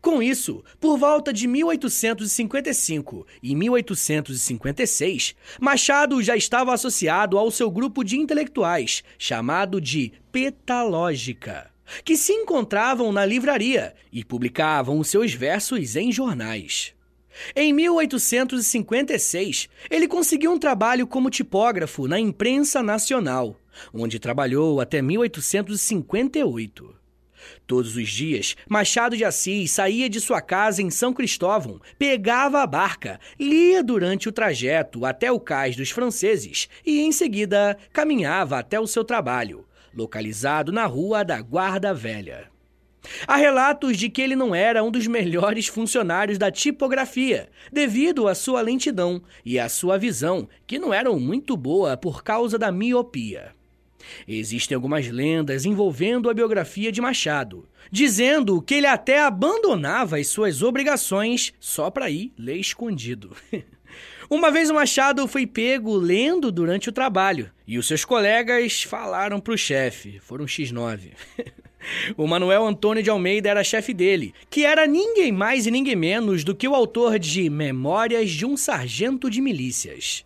Com 0.00 0.22
isso, 0.22 0.64
por 0.80 0.98
volta 0.98 1.32
de 1.32 1.46
1855 1.46 3.26
e 3.42 3.54
1856, 3.54 5.36
Machado 5.60 6.22
já 6.22 6.36
estava 6.36 6.74
associado 6.74 7.38
ao 7.38 7.50
seu 7.50 7.70
grupo 7.70 8.02
de 8.02 8.16
intelectuais, 8.16 9.04
chamado 9.16 9.80
de 9.80 10.12
Petalógica 10.32 11.70
que 12.04 12.16
se 12.16 12.32
encontravam 12.32 13.12
na 13.12 13.24
livraria 13.24 13.94
e 14.12 14.24
publicavam 14.24 15.02
seus 15.02 15.32
versos 15.32 15.96
em 15.96 16.12
jornais. 16.12 16.94
Em 17.54 17.72
1856, 17.72 19.68
ele 19.90 20.08
conseguiu 20.08 20.52
um 20.52 20.58
trabalho 20.58 21.06
como 21.06 21.30
tipógrafo 21.30 22.06
na 22.08 22.18
imprensa 22.18 22.82
nacional, 22.82 23.56
onde 23.92 24.18
trabalhou 24.18 24.80
até 24.80 25.00
1858. 25.00 26.98
Todos 27.66 27.96
os 27.96 28.08
dias, 28.08 28.56
Machado 28.68 29.16
de 29.16 29.24
Assis 29.24 29.70
saía 29.70 30.08
de 30.08 30.20
sua 30.20 30.40
casa 30.40 30.82
em 30.82 30.90
São 30.90 31.12
Cristóvão, 31.12 31.80
pegava 31.98 32.62
a 32.62 32.66
barca, 32.66 33.20
lia 33.38 33.82
durante 33.82 34.28
o 34.28 34.32
trajeto 34.32 35.04
até 35.04 35.30
o 35.30 35.40
cais 35.40 35.76
dos 35.76 35.90
franceses 35.90 36.68
e, 36.84 37.00
em 37.00 37.12
seguida, 37.12 37.76
caminhava 37.92 38.58
até 38.58 38.78
o 38.80 38.86
seu 38.86 39.04
trabalho, 39.04 39.66
localizado 39.94 40.72
na 40.72 40.86
Rua 40.86 41.24
da 41.24 41.40
Guarda 41.40 41.94
Velha. 41.94 42.50
Há 43.26 43.36
relatos 43.36 43.96
de 43.96 44.08
que 44.08 44.20
ele 44.20 44.36
não 44.36 44.54
era 44.54 44.82
um 44.82 44.90
dos 44.90 45.06
melhores 45.06 45.66
funcionários 45.66 46.38
da 46.38 46.50
tipografia, 46.50 47.48
devido 47.72 48.28
à 48.28 48.34
sua 48.34 48.60
lentidão 48.60 49.22
e 49.44 49.58
à 49.58 49.68
sua 49.68 49.98
visão, 49.98 50.48
que 50.66 50.78
não 50.78 50.92
eram 50.92 51.18
muito 51.18 51.56
boa 51.56 51.96
por 51.96 52.22
causa 52.22 52.58
da 52.58 52.72
miopia. 52.72 53.52
Existem 54.26 54.74
algumas 54.74 55.08
lendas 55.08 55.64
envolvendo 55.64 56.30
a 56.30 56.34
biografia 56.34 56.90
de 56.90 57.00
Machado, 57.00 57.68
dizendo 57.90 58.60
que 58.62 58.74
ele 58.74 58.86
até 58.86 59.20
abandonava 59.20 60.18
as 60.18 60.28
suas 60.28 60.62
obrigações 60.62 61.52
só 61.60 61.90
para 61.90 62.10
ir 62.10 62.32
ler 62.38 62.56
escondido. 62.56 63.36
Uma 64.30 64.50
vez 64.50 64.68
o 64.68 64.74
Machado 64.74 65.26
foi 65.26 65.46
pego 65.46 65.96
lendo 65.96 66.52
durante 66.52 66.90
o 66.90 66.92
trabalho 66.92 67.50
e 67.66 67.78
os 67.78 67.86
seus 67.86 68.04
colegas 68.04 68.82
falaram 68.82 69.40
para 69.40 69.54
o 69.54 69.58
chefe, 69.58 70.18
foram 70.20 70.44
X9. 70.44 71.12
o 72.16 72.26
Manuel 72.26 72.66
Antônio 72.66 73.02
de 73.02 73.10
Almeida 73.10 73.48
era 73.48 73.64
chefe 73.64 73.94
dele, 73.94 74.34
que 74.50 74.64
era 74.64 74.86
ninguém 74.86 75.32
mais 75.32 75.66
e 75.66 75.70
ninguém 75.70 75.96
menos 75.96 76.44
do 76.44 76.54
que 76.54 76.68
o 76.68 76.74
autor 76.74 77.18
de 77.18 77.48
Memórias 77.48 78.30
de 78.30 78.44
um 78.44 78.56
Sargento 78.56 79.30
de 79.30 79.40
Milícias. 79.40 80.24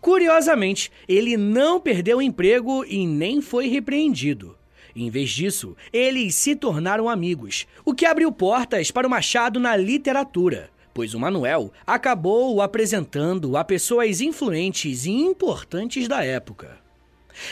Curiosamente, 0.00 0.90
ele 1.08 1.36
não 1.36 1.80
perdeu 1.80 2.18
o 2.18 2.22
emprego 2.22 2.84
e 2.84 3.06
nem 3.06 3.40
foi 3.40 3.68
repreendido. 3.68 4.56
Em 4.94 5.08
vez 5.08 5.30
disso, 5.30 5.76
eles 5.92 6.34
se 6.34 6.54
tornaram 6.54 7.08
amigos, 7.08 7.66
o 7.84 7.94
que 7.94 8.04
abriu 8.04 8.30
portas 8.30 8.90
para 8.90 9.06
o 9.06 9.10
Machado 9.10 9.58
na 9.60 9.76
literatura 9.76 10.70
pois 10.92 11.14
o 11.14 11.20
Manuel 11.20 11.72
acabou 11.86 12.54
o 12.54 12.60
apresentando 12.60 13.56
a 13.56 13.64
pessoas 13.64 14.20
influentes 14.20 15.06
e 15.06 15.10
importantes 15.10 16.08
da 16.08 16.24
época. 16.24 16.78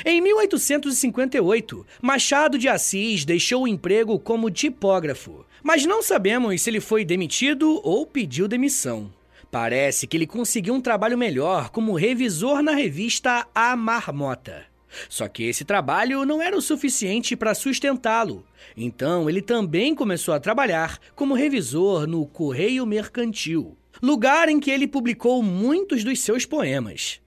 Em 0.05 0.21
1858, 0.21 1.87
Machado 2.01 2.59
de 2.59 2.69
Assis 2.69 3.25
deixou 3.25 3.63
o 3.63 3.69
emprego 3.69 4.19
como 4.19 4.51
tipógrafo, 4.51 5.45
mas 5.63 5.85
não 5.85 6.03
sabemos 6.03 6.61
se 6.61 6.71
ele 6.71 6.81
foi 6.81 7.05
demitido 7.05 7.81
ou 7.85 8.07
pediu 8.07 8.49
demissão. 8.49 9.11
Parece 9.51 10.07
que 10.07 10.17
ele 10.17 10.27
conseguiu 10.27 10.75
um 10.75 10.81
trabalho 10.81 11.17
melhor 11.17 11.71
como 11.71 11.97
revisor 11.97 12.63
na 12.63 12.73
revista 12.73 13.47
A 13.55 13.75
Marmota. 13.75 14.67
Só 15.09 15.29
que 15.29 15.45
esse 15.45 15.65
trabalho 15.65 16.25
não 16.25 16.41
era 16.41 16.57
o 16.57 16.63
suficiente 16.63 17.37
para 17.37 17.55
sustentá-lo. 17.55 18.45
Então 18.77 19.29
ele 19.29 19.43
também 19.43 19.95
começou 19.95 20.35
a 20.35 20.41
trabalhar 20.41 20.99
como 21.15 21.35
revisor 21.35 22.07
no 22.07 22.27
Correio 22.27 22.87
Mercantil, 22.87 23.77
lugar 24.03 24.49
em 24.49 24.61
que 24.61 24.71
ele 24.71 24.87
publicou 24.87 25.43
muitos 25.43 26.05
dos 26.05 26.21
seus 26.21 26.45
poemas. 26.45 27.21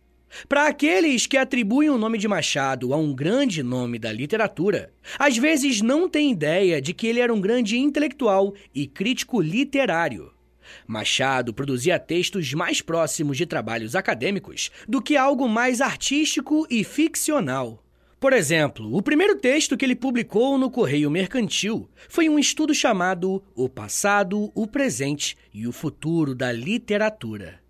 Para 0.48 0.68
aqueles 0.68 1.28
que 1.28 1.38
atribuem 1.38 1.90
o 1.90 1.98
nome 1.98 2.18
de 2.18 2.28
Machado 2.28 2.94
a 2.94 2.98
um 2.98 3.14
grande 3.14 3.62
nome 3.62 4.00
da 4.00 4.12
literatura, 4.12 4.94
às 5.20 5.38
vezes 5.38 5.82
não 5.82 6.10
têm 6.10 6.32
ideia 6.32 6.82
de 6.82 6.94
que 6.94 7.08
ele 7.08 7.20
era 7.20 7.34
um 7.34 7.42
grande 7.42 7.78
intelectual 7.78 8.54
e 8.74 8.88
crítico 8.88 9.42
literário. 9.42 10.32
Machado 10.88 11.54
produzia 11.54 12.00
textos 12.00 12.54
mais 12.54 12.82
próximos 12.82 13.38
de 13.38 13.46
trabalhos 13.46 13.96
acadêmicos 13.96 14.72
do 14.88 15.02
que 15.02 15.18
algo 15.18 15.48
mais 15.48 15.82
artístico 15.82 16.66
e 16.70 16.84
ficcional. 16.84 17.84
Por 18.20 18.34
exemplo, 18.34 18.96
o 18.96 19.02
primeiro 19.02 19.36
texto 19.36 19.76
que 19.76 19.84
ele 19.84 19.96
publicou 19.96 20.58
no 20.58 20.70
Correio 20.70 21.10
Mercantil 21.10 21.90
foi 22.08 22.30
um 22.30 22.38
estudo 22.38 22.74
chamado 22.74 23.44
O 23.56 23.68
Passado, 23.68 24.52
o 24.54 24.68
Presente 24.68 25.36
e 25.52 25.68
o 25.68 25.72
Futuro 25.72 26.36
da 26.36 26.52
Literatura. 26.52 27.61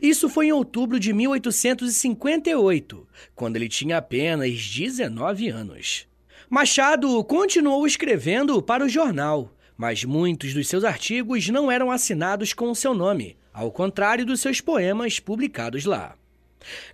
Isso 0.00 0.28
foi 0.28 0.46
em 0.46 0.52
outubro 0.52 0.98
de 0.98 1.12
1858, 1.12 3.06
quando 3.34 3.56
ele 3.56 3.68
tinha 3.68 3.98
apenas 3.98 4.66
19 4.66 5.48
anos. 5.48 6.06
Machado 6.48 7.22
continuou 7.24 7.86
escrevendo 7.86 8.62
para 8.62 8.84
o 8.84 8.88
jornal, 8.88 9.52
mas 9.76 10.04
muitos 10.04 10.54
dos 10.54 10.68
seus 10.68 10.84
artigos 10.84 11.48
não 11.48 11.70
eram 11.70 11.90
assinados 11.90 12.52
com 12.52 12.70
o 12.70 12.74
seu 12.74 12.94
nome, 12.94 13.36
ao 13.52 13.70
contrário 13.70 14.24
dos 14.24 14.40
seus 14.40 14.60
poemas 14.60 15.18
publicados 15.18 15.84
lá. 15.84 16.16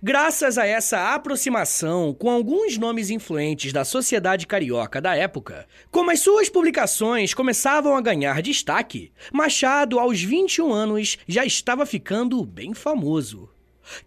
Graças 0.01 0.57
a 0.57 0.65
essa 0.65 1.13
aproximação 1.13 2.13
com 2.13 2.29
alguns 2.29 2.77
nomes 2.77 3.09
influentes 3.09 3.73
da 3.73 3.85
sociedade 3.85 4.45
carioca 4.47 5.01
da 5.01 5.15
época, 5.15 5.67
como 5.91 6.11
as 6.11 6.19
suas 6.19 6.49
publicações 6.49 7.33
começavam 7.33 7.95
a 7.95 8.01
ganhar 8.01 8.41
destaque, 8.41 9.11
Machado, 9.31 9.99
aos 9.99 10.21
21 10.21 10.71
anos, 10.71 11.17
já 11.27 11.45
estava 11.45 11.85
ficando 11.85 12.43
bem 12.45 12.73
famoso. 12.73 13.49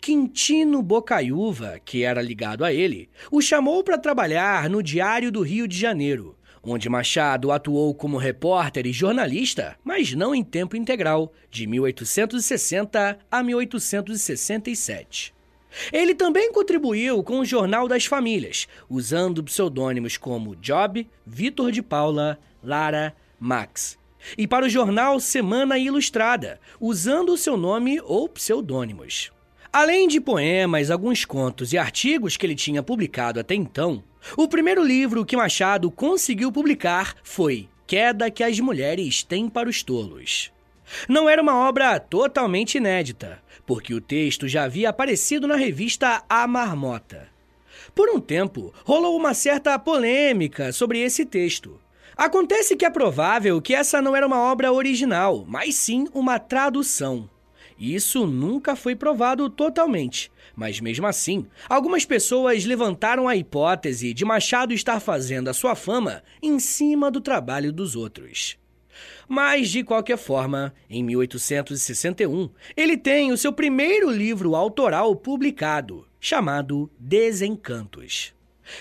Quintino 0.00 0.82
Bocaiúva, 0.82 1.80
que 1.85 2.02
era 2.02 2.23
ligado 2.23 2.64
a 2.64 2.73
ele, 2.73 3.11
o 3.30 3.42
chamou 3.42 3.85
para 3.85 3.99
trabalhar 3.99 4.70
no 4.70 4.82
Diário 4.82 5.30
do 5.30 5.42
Rio 5.42 5.68
de 5.68 5.78
Janeiro, 5.78 6.37
onde 6.62 6.88
Machado 6.88 7.52
atuou 7.52 7.94
como 7.94 8.16
repórter 8.16 8.87
e 8.87 8.92
jornalista, 8.92 9.76
mas 9.85 10.12
não 10.14 10.35
em 10.35 10.42
tempo 10.42 10.76
integral, 10.76 11.32
de 11.50 11.66
1860 11.66 13.18
a 13.30 13.42
1867. 13.42 15.36
Ele 15.92 16.14
também 16.14 16.52
contribuiu 16.52 17.23
com 17.23 17.40
o 17.40 17.45
Jornal 17.45 17.88
das 17.88 18.06
Famílias, 18.06 18.66
usando 18.88 19.45
pseudônimos 19.45 20.16
como 20.16 20.56
Job, 20.56 21.06
Vitor 21.26 21.71
de 21.71 21.83
Paula, 21.83 22.38
Lara, 22.62 23.14
Max. 23.38 23.99
E 24.37 24.47
para 24.47 24.66
o 24.66 24.68
jornal 24.68 25.21
Semana 25.21 25.78
Ilustrada, 25.78 26.59
usando 26.80 27.30
o 27.30 27.38
seu 27.38 27.56
nome 27.56 28.00
ou 28.02 28.28
pseudônimos. 28.28 29.30
Além 29.73 30.09
de 30.09 30.21
poemas, 30.21 30.90
alguns 30.90 31.25
contos 31.25 31.73
e 31.73 31.78
artigos 31.78 32.37
que 32.37 32.47
ele 32.47 32.54
tinha 32.54 32.83
publicado 32.83 33.38
até 33.38 33.54
então, 33.54 34.02
o 34.37 34.49
primeiro 34.49 34.83
livro 34.83 35.25
que 35.25 35.37
Machado 35.37 35.90
conseguiu 35.90 36.50
publicar 36.50 37.14
foi 37.23 37.68
Queda 37.87 38.30
que 38.30 38.42
as 38.42 38.59
Mulheres 38.59 39.23
Têm 39.23 39.49
para 39.49 39.68
os 39.68 39.83
Tolos. 39.83 40.50
Não 41.09 41.28
era 41.28 41.43
uma 41.43 41.57
obra 41.69 41.99
totalmente 41.99 42.78
inédita, 42.78 43.43
porque 43.66 43.93
o 43.95 44.00
texto 44.00 44.47
já 44.47 44.64
havia 44.64 44.90
aparecido 44.90 45.47
na 45.47 45.57
revista 45.57 46.23
A 46.28 46.47
Marmota. 46.47 47.28
Por 47.95 48.11
um 48.11 48.21
tempo, 48.21 48.73
rolou 48.85 49.16
uma 49.16 49.35
certa 49.35 49.78
polêmica 49.78 50.73
sobre 50.73 51.00
esse 51.00 51.25
texto. 51.25 51.81
Acontece 52.16 52.76
que 52.76 52.85
é 52.85 52.90
provável 52.90 53.61
que 53.61 53.75
essa 53.75 54.00
não 54.00 54.16
era 54.16 54.26
uma 54.26 54.40
obra 54.40 54.73
original, 54.73 55.45
mas 55.47 55.75
sim 55.75 56.07
uma 56.14 56.38
tradução. 56.38 57.28
Isso 57.78 58.26
nunca 58.26 58.75
foi 58.75 58.97
provado 58.97 59.50
totalmente, 59.50 60.33
mas 60.55 60.81
mesmo 60.81 61.07
assim, 61.07 61.47
algumas 61.69 62.07
pessoas 62.07 62.64
levantaram 62.64 63.28
a 63.28 63.37
hipótese 63.37 64.14
de 64.14 64.25
Machado 64.25 64.73
estar 64.73 64.99
fazendo 64.99 65.49
a 65.49 65.55
sua 65.55 65.75
fama 65.75 66.23
em 66.43 66.59
cima 66.59 67.11
do 67.11 67.21
trabalho 67.21 67.71
dos 67.71 67.95
outros. 67.95 68.57
Mas, 69.28 69.71
de 69.71 69.83
qualquer 69.83 70.16
forma, 70.16 70.73
em 70.88 71.02
1861, 71.02 72.49
ele 72.76 72.97
tem 72.97 73.33
o 73.33 73.37
seu 73.37 73.52
primeiro 73.52 74.11
livro 74.11 74.54
autoral 74.54 75.14
publicado, 75.16 76.06
chamado 76.21 76.90
Desencantos. 76.99 78.35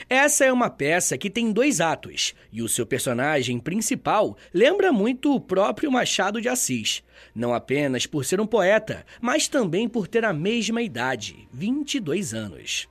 Essa 0.10 0.46
é 0.46 0.52
uma 0.52 0.70
peça 0.70 1.18
que 1.18 1.30
tem 1.30 1.52
dois 1.52 1.80
atos, 1.80 2.34
e 2.52 2.62
o 2.62 2.70
seu 2.70 2.86
personagem 2.86 3.60
principal 3.60 4.36
lembra 4.54 4.92
muito 4.92 5.34
o 5.34 5.40
próprio 5.40 5.92
Machado 5.92 6.42
de 6.42 6.50
Assis, 6.50 7.04
não 7.34 7.54
apenas 7.54 8.06
por 8.06 8.26
ser 8.26 8.40
um 8.40 8.48
poeta, 8.48 9.06
mas 9.22 9.48
também 9.48 9.88
por 9.88 10.08
ter 10.08 10.26
a 10.26 10.34
mesma 10.34 10.82
idade, 10.82 11.48
22 11.54 12.34
anos. 12.34 12.88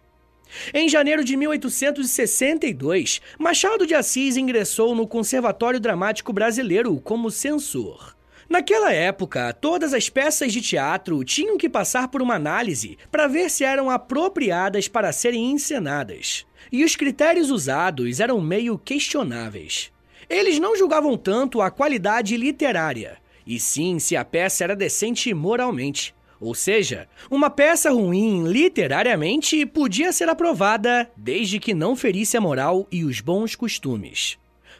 Em 0.73 0.88
janeiro 0.88 1.25
de 1.25 1.37
1862, 1.37 3.20
Machado 3.38 3.87
de 3.87 3.94
Assis 3.94 4.37
ingressou 4.37 4.94
no 4.94 5.06
Conservatório 5.06 5.80
Dramático 5.80 6.32
Brasileiro 6.32 7.00
como 7.00 7.30
censor. 7.30 8.14
Naquela 8.49 8.92
época, 8.92 9.52
todas 9.52 9.94
as 9.94 10.08
peças 10.11 10.52
de 10.52 10.61
teatro 10.61 11.25
tinham 11.25 11.56
que 11.56 11.68
passar 11.68 12.08
por 12.08 12.20
uma 12.20 12.34
análise 12.34 12.99
para 13.11 13.26
ver 13.26 13.50
se 13.50 13.64
eram 13.64 13.90
apropriadas 13.90 14.87
para 14.87 15.12
serem 15.12 15.50
encenadas. 15.50 16.46
E 16.70 16.84
os 16.84 16.94
critérios 16.94 17.50
usados 17.50 18.20
eram 18.20 18.40
meio 18.40 18.78
questionáveis. 18.78 19.90
Eles 20.28 20.58
não 20.58 20.76
julgavam 20.76 21.16
tanto 21.16 21.61
a 21.61 21.70
qualidade 21.70 22.37
literária, 22.37 23.18
e 23.46 23.58
sim 23.58 23.99
se 23.99 24.16
a 24.16 24.25
peça 24.25 24.64
era 24.64 24.76
decente 24.76 25.32
moralmente. 25.32 26.14
Ou 26.44 26.54
seja, 26.54 27.08
uma 27.30 27.48
peça 27.48 27.90
ruim 27.90 28.46
literariamente 28.46 29.64
podia 29.64 30.12
ser 30.12 30.28
aprovada 30.28 31.10
desde 31.16 31.58
que 31.58 31.72
não 31.72 31.96
ferisse 31.96 32.36
a 32.36 32.40
moral 32.40 32.86
e 32.92 33.02
os 33.02 33.18
bons 33.18 33.56
costumes. 33.56 34.36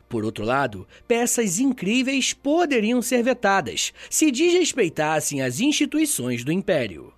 Por 0.06 0.26
outro 0.26 0.44
lado, 0.44 0.87
peças 1.09 1.59
incríveis 1.59 2.35
poderiam 2.35 3.00
ser 3.00 3.23
vetadas 3.23 3.94
se 4.11 4.30
desrespeitassem 4.30 5.40
as 5.40 5.59
instituições 5.59 6.44
do 6.44 6.52
Império. 6.52 7.14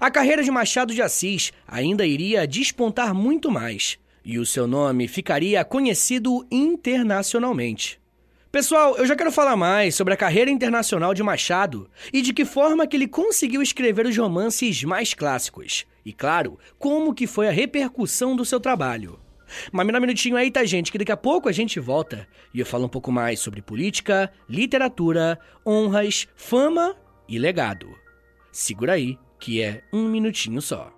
A 0.00 0.10
carreira 0.10 0.42
de 0.42 0.50
Machado 0.50 0.92
de 0.92 1.00
Assis 1.00 1.52
ainda 1.64 2.04
iria 2.04 2.48
despontar 2.48 3.14
muito 3.14 3.48
mais, 3.48 3.96
e 4.24 4.40
o 4.40 4.44
seu 4.44 4.66
nome 4.66 5.06
ficaria 5.06 5.64
conhecido 5.64 6.44
internacionalmente. 6.50 8.00
Pessoal, 8.50 8.96
eu 8.96 9.04
já 9.04 9.14
quero 9.14 9.30
falar 9.30 9.56
mais 9.56 9.94
sobre 9.94 10.14
a 10.14 10.16
carreira 10.16 10.50
internacional 10.50 11.12
de 11.12 11.22
Machado 11.22 11.90
e 12.10 12.22
de 12.22 12.32
que 12.32 12.46
forma 12.46 12.86
que 12.86 12.96
ele 12.96 13.06
conseguiu 13.06 13.60
escrever 13.60 14.06
os 14.06 14.16
romances 14.16 14.82
mais 14.84 15.12
clássicos. 15.12 15.84
E 16.02 16.14
claro, 16.14 16.58
como 16.78 17.12
que 17.12 17.26
foi 17.26 17.46
a 17.46 17.52
repercussão 17.52 18.34
do 18.34 18.46
seu 18.46 18.58
trabalho. 18.58 19.20
Mas 19.70 19.84
me 19.84 19.92
dá 19.92 19.98
um 19.98 20.00
minutinho 20.00 20.34
aí, 20.34 20.50
tá, 20.50 20.64
gente? 20.64 20.90
Que 20.90 20.96
daqui 20.96 21.12
a 21.12 21.16
pouco 21.16 21.46
a 21.46 21.52
gente 21.52 21.78
volta 21.78 22.26
e 22.54 22.60
eu 22.60 22.64
falo 22.64 22.86
um 22.86 22.88
pouco 22.88 23.12
mais 23.12 23.38
sobre 23.38 23.60
política, 23.60 24.32
literatura, 24.48 25.38
honras, 25.64 26.26
fama 26.34 26.96
e 27.28 27.38
legado. 27.38 27.94
Segura 28.50 28.94
aí, 28.94 29.18
que 29.38 29.60
é 29.60 29.82
um 29.92 30.08
minutinho 30.08 30.62
só. 30.62 30.97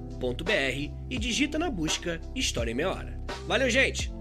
e 1.09 1.17
digita 1.17 1.57
na 1.57 1.69
busca 1.69 2.21
História 2.35 2.71
em 2.71 2.75
Meia 2.75 2.89
Hora. 2.89 3.19
Valeu, 3.47 3.69
gente! 3.69 4.11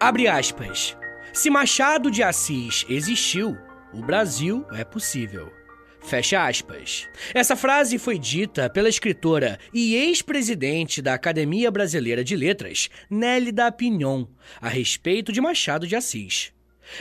Abre 0.00 0.28
aspas. 0.28 0.96
Se 1.32 1.50
Machado 1.50 2.10
de 2.10 2.22
Assis 2.22 2.86
existiu, 2.88 3.56
o 3.92 4.02
Brasil 4.02 4.64
é 4.72 4.84
possível. 4.84 5.52
Fecha 6.00 6.46
aspas. 6.46 7.08
Essa 7.34 7.56
frase 7.56 7.98
foi 7.98 8.18
dita 8.18 8.70
pela 8.70 8.88
escritora 8.88 9.58
e 9.74 9.96
ex-presidente 9.96 11.02
da 11.02 11.14
Academia 11.14 11.70
Brasileira 11.70 12.22
de 12.22 12.36
Letras, 12.36 12.88
Nélida 13.10 13.72
Pinhon, 13.72 14.26
a 14.60 14.68
respeito 14.68 15.32
de 15.32 15.40
Machado 15.40 15.86
de 15.86 15.96
Assis. 15.96 16.55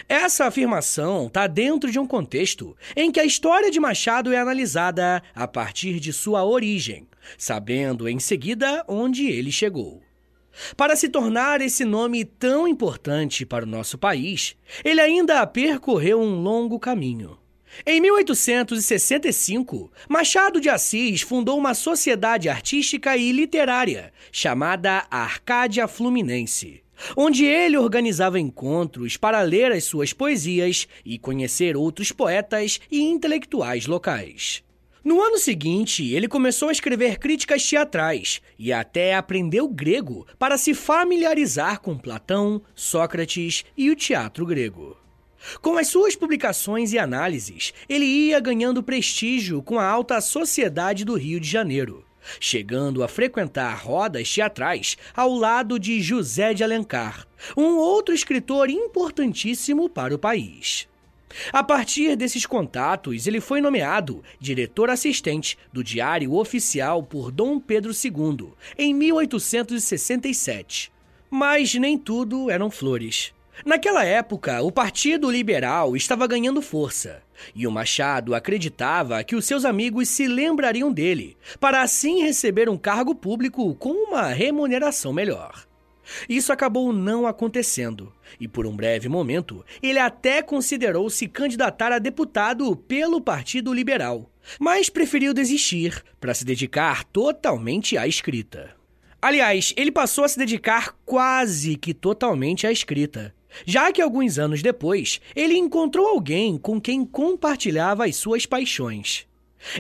Essa 0.08 0.46
afirmação 0.46 1.28
está 1.28 1.48
dentro 1.48 1.92
de 1.92 2.00
um 2.00 2.08
contexto 2.08 2.76
em 2.96 3.12
que 3.12 3.20
a 3.20 3.26
história 3.26 3.70
de 3.70 3.80
Machado 3.80 4.34
é 4.34 4.38
analisada 4.38 5.22
a 5.34 5.48
partir 5.48 6.00
de 6.00 6.12
sua 6.12 6.44
origem, 6.44 7.08
sabendo 7.38 8.08
em 8.08 8.20
seguida 8.20 8.84
onde 8.88 9.28
ele 9.28 9.52
chegou. 9.52 10.02
Para 10.78 10.96
se 10.96 11.10
tornar 11.10 11.62
esse 11.62 11.84
nome 11.84 12.24
tão 12.24 12.68
importante 12.68 13.46
para 13.46 13.66
o 13.66 13.70
nosso 13.70 13.98
país, 13.98 14.56
ele 14.84 15.02
ainda 15.02 15.46
percorreu 15.46 16.22
um 16.22 16.42
longo 16.42 16.80
caminho. 16.80 17.38
Em 17.86 18.00
1865, 18.00 19.92
Machado 20.08 20.62
de 20.62 20.70
Assis 20.70 21.22
fundou 21.22 21.58
uma 21.58 21.74
sociedade 21.74 22.48
artística 22.48 23.18
e 23.18 23.34
literária 23.34 24.14
chamada 24.32 25.06
Arcádia 25.12 25.86
Fluminense, 25.86 26.85
onde 27.16 27.46
ele 27.46 27.78
organizava 27.78 28.40
encontros 28.40 29.18
para 29.18 29.42
ler 29.42 29.72
as 29.72 29.84
suas 29.84 30.14
poesias 30.14 30.88
e 31.04 31.18
conhecer 31.18 31.76
outros 31.76 32.12
poetas 32.12 32.80
e 32.92 33.02
intelectuais 33.02 33.86
locais. 33.88 34.64
No 35.04 35.22
ano 35.22 35.38
seguinte, 35.38 36.04
ele 36.14 36.28
começou 36.28 36.70
a 36.70 36.72
escrever 36.72 37.20
críticas 37.20 37.64
teatrais 37.64 38.42
e 38.58 38.74
até 38.74 39.14
aprendeu 39.14 39.68
grego 39.68 40.26
para 40.40 40.58
se 40.58 40.74
familiarizar 40.74 41.80
com 41.80 41.98
Platão, 41.98 42.62
Sócrates 42.74 43.64
e 43.78 43.92
o 43.92 43.96
teatro 43.96 44.46
grego. 44.46 44.98
Com 45.62 45.78
as 45.78 45.88
suas 45.88 46.16
publicações 46.16 46.92
e 46.92 46.98
análises, 46.98 47.74
ele 47.88 48.06
ia 48.06 48.40
ganhando 48.40 48.84
prestígio 48.84 49.62
com 49.62 49.80
a 49.80 49.86
alta 49.86 50.20
sociedade 50.22 51.06
do 51.06 51.16
Rio 51.16 51.40
de 51.40 51.48
Janeiro, 51.48 52.05
chegando 52.40 53.04
a 53.04 53.08
frequentar 53.08 53.76
rodas 53.84 54.32
teatrais 54.34 54.98
ao 55.16 55.34
lado 55.34 55.80
de 55.80 56.02
José 56.02 56.54
de 56.54 56.64
Alencar, 56.64 57.28
um 57.56 57.78
outro 57.78 58.14
escritor 58.14 58.70
importantíssimo 58.70 59.90
para 59.90 60.14
o 60.14 60.20
país. 60.20 60.88
A 61.52 61.64
partir 61.64 62.16
desses 62.16 62.46
contatos, 62.46 63.28
ele 63.28 63.42
foi 63.42 63.60
nomeado 63.60 64.24
diretor 64.40 64.90
assistente 64.90 65.58
do 65.72 65.84
Diário 65.84 66.34
Oficial 66.34 67.04
por 67.04 67.32
Dom 67.32 67.60
Pedro 67.60 67.92
II, 67.92 68.54
em 68.78 68.94
1867. 68.94 70.92
Mas 71.30 71.74
nem 71.76 71.98
tudo 71.98 72.50
eram 72.50 72.72
flores. 72.72 73.34
Naquela 73.64 74.04
época, 74.04 74.62
o 74.62 74.72
Partido 74.72 75.32
Liberal 75.32 75.96
estava 75.96 76.28
ganhando 76.28 76.62
força, 76.62 77.22
e 77.54 77.66
o 77.66 77.72
Machado 77.72 78.36
acreditava 78.36 79.24
que 79.24 79.36
os 79.36 79.46
seus 79.46 79.64
amigos 79.64 80.10
se 80.10 80.28
lembrariam 80.28 80.92
dele, 80.92 81.38
para 81.60 81.82
assim 81.82 82.22
receber 82.22 82.68
um 82.68 82.78
cargo 82.78 83.16
público 83.16 83.74
com 83.76 83.92
uma 83.92 84.28
remuneração 84.28 85.14
melhor. 85.14 85.66
Isso 86.28 86.52
acabou 86.52 86.92
não 86.92 87.26
acontecendo, 87.26 88.12
e 88.40 88.48
por 88.48 88.68
um 88.68 88.76
breve 88.76 89.08
momento 89.08 89.66
ele 89.82 90.00
até 90.00 90.42
considerou 90.42 91.10
se 91.10 91.28
candidatar 91.28 91.92
a 91.92 92.00
deputado 92.00 92.76
pelo 92.76 93.22
Partido 93.22 93.74
Liberal, 93.74 94.30
mas 94.60 94.90
preferiu 94.90 95.34
desistir 95.34 96.04
para 96.20 96.34
se 96.34 96.46
dedicar 96.46 97.04
totalmente 97.06 97.98
à 97.98 98.08
escrita. 98.08 98.76
Aliás, 99.22 99.74
ele 99.76 99.92
passou 99.92 100.24
a 100.24 100.28
se 100.28 100.38
dedicar 100.38 100.96
quase 101.04 101.76
que 101.78 101.96
totalmente 101.96 102.68
à 102.68 102.72
escrita, 102.72 103.34
já 103.66 103.92
que 103.92 104.02
alguns 104.02 104.40
anos 104.40 104.62
depois 104.62 105.22
ele 105.36 105.58
encontrou 105.58 106.08
alguém 106.08 106.58
com 106.58 106.82
quem 106.82 107.06
compartilhava 107.06 108.06
as 108.06 108.16
suas 108.16 108.46
paixões. 108.46 109.28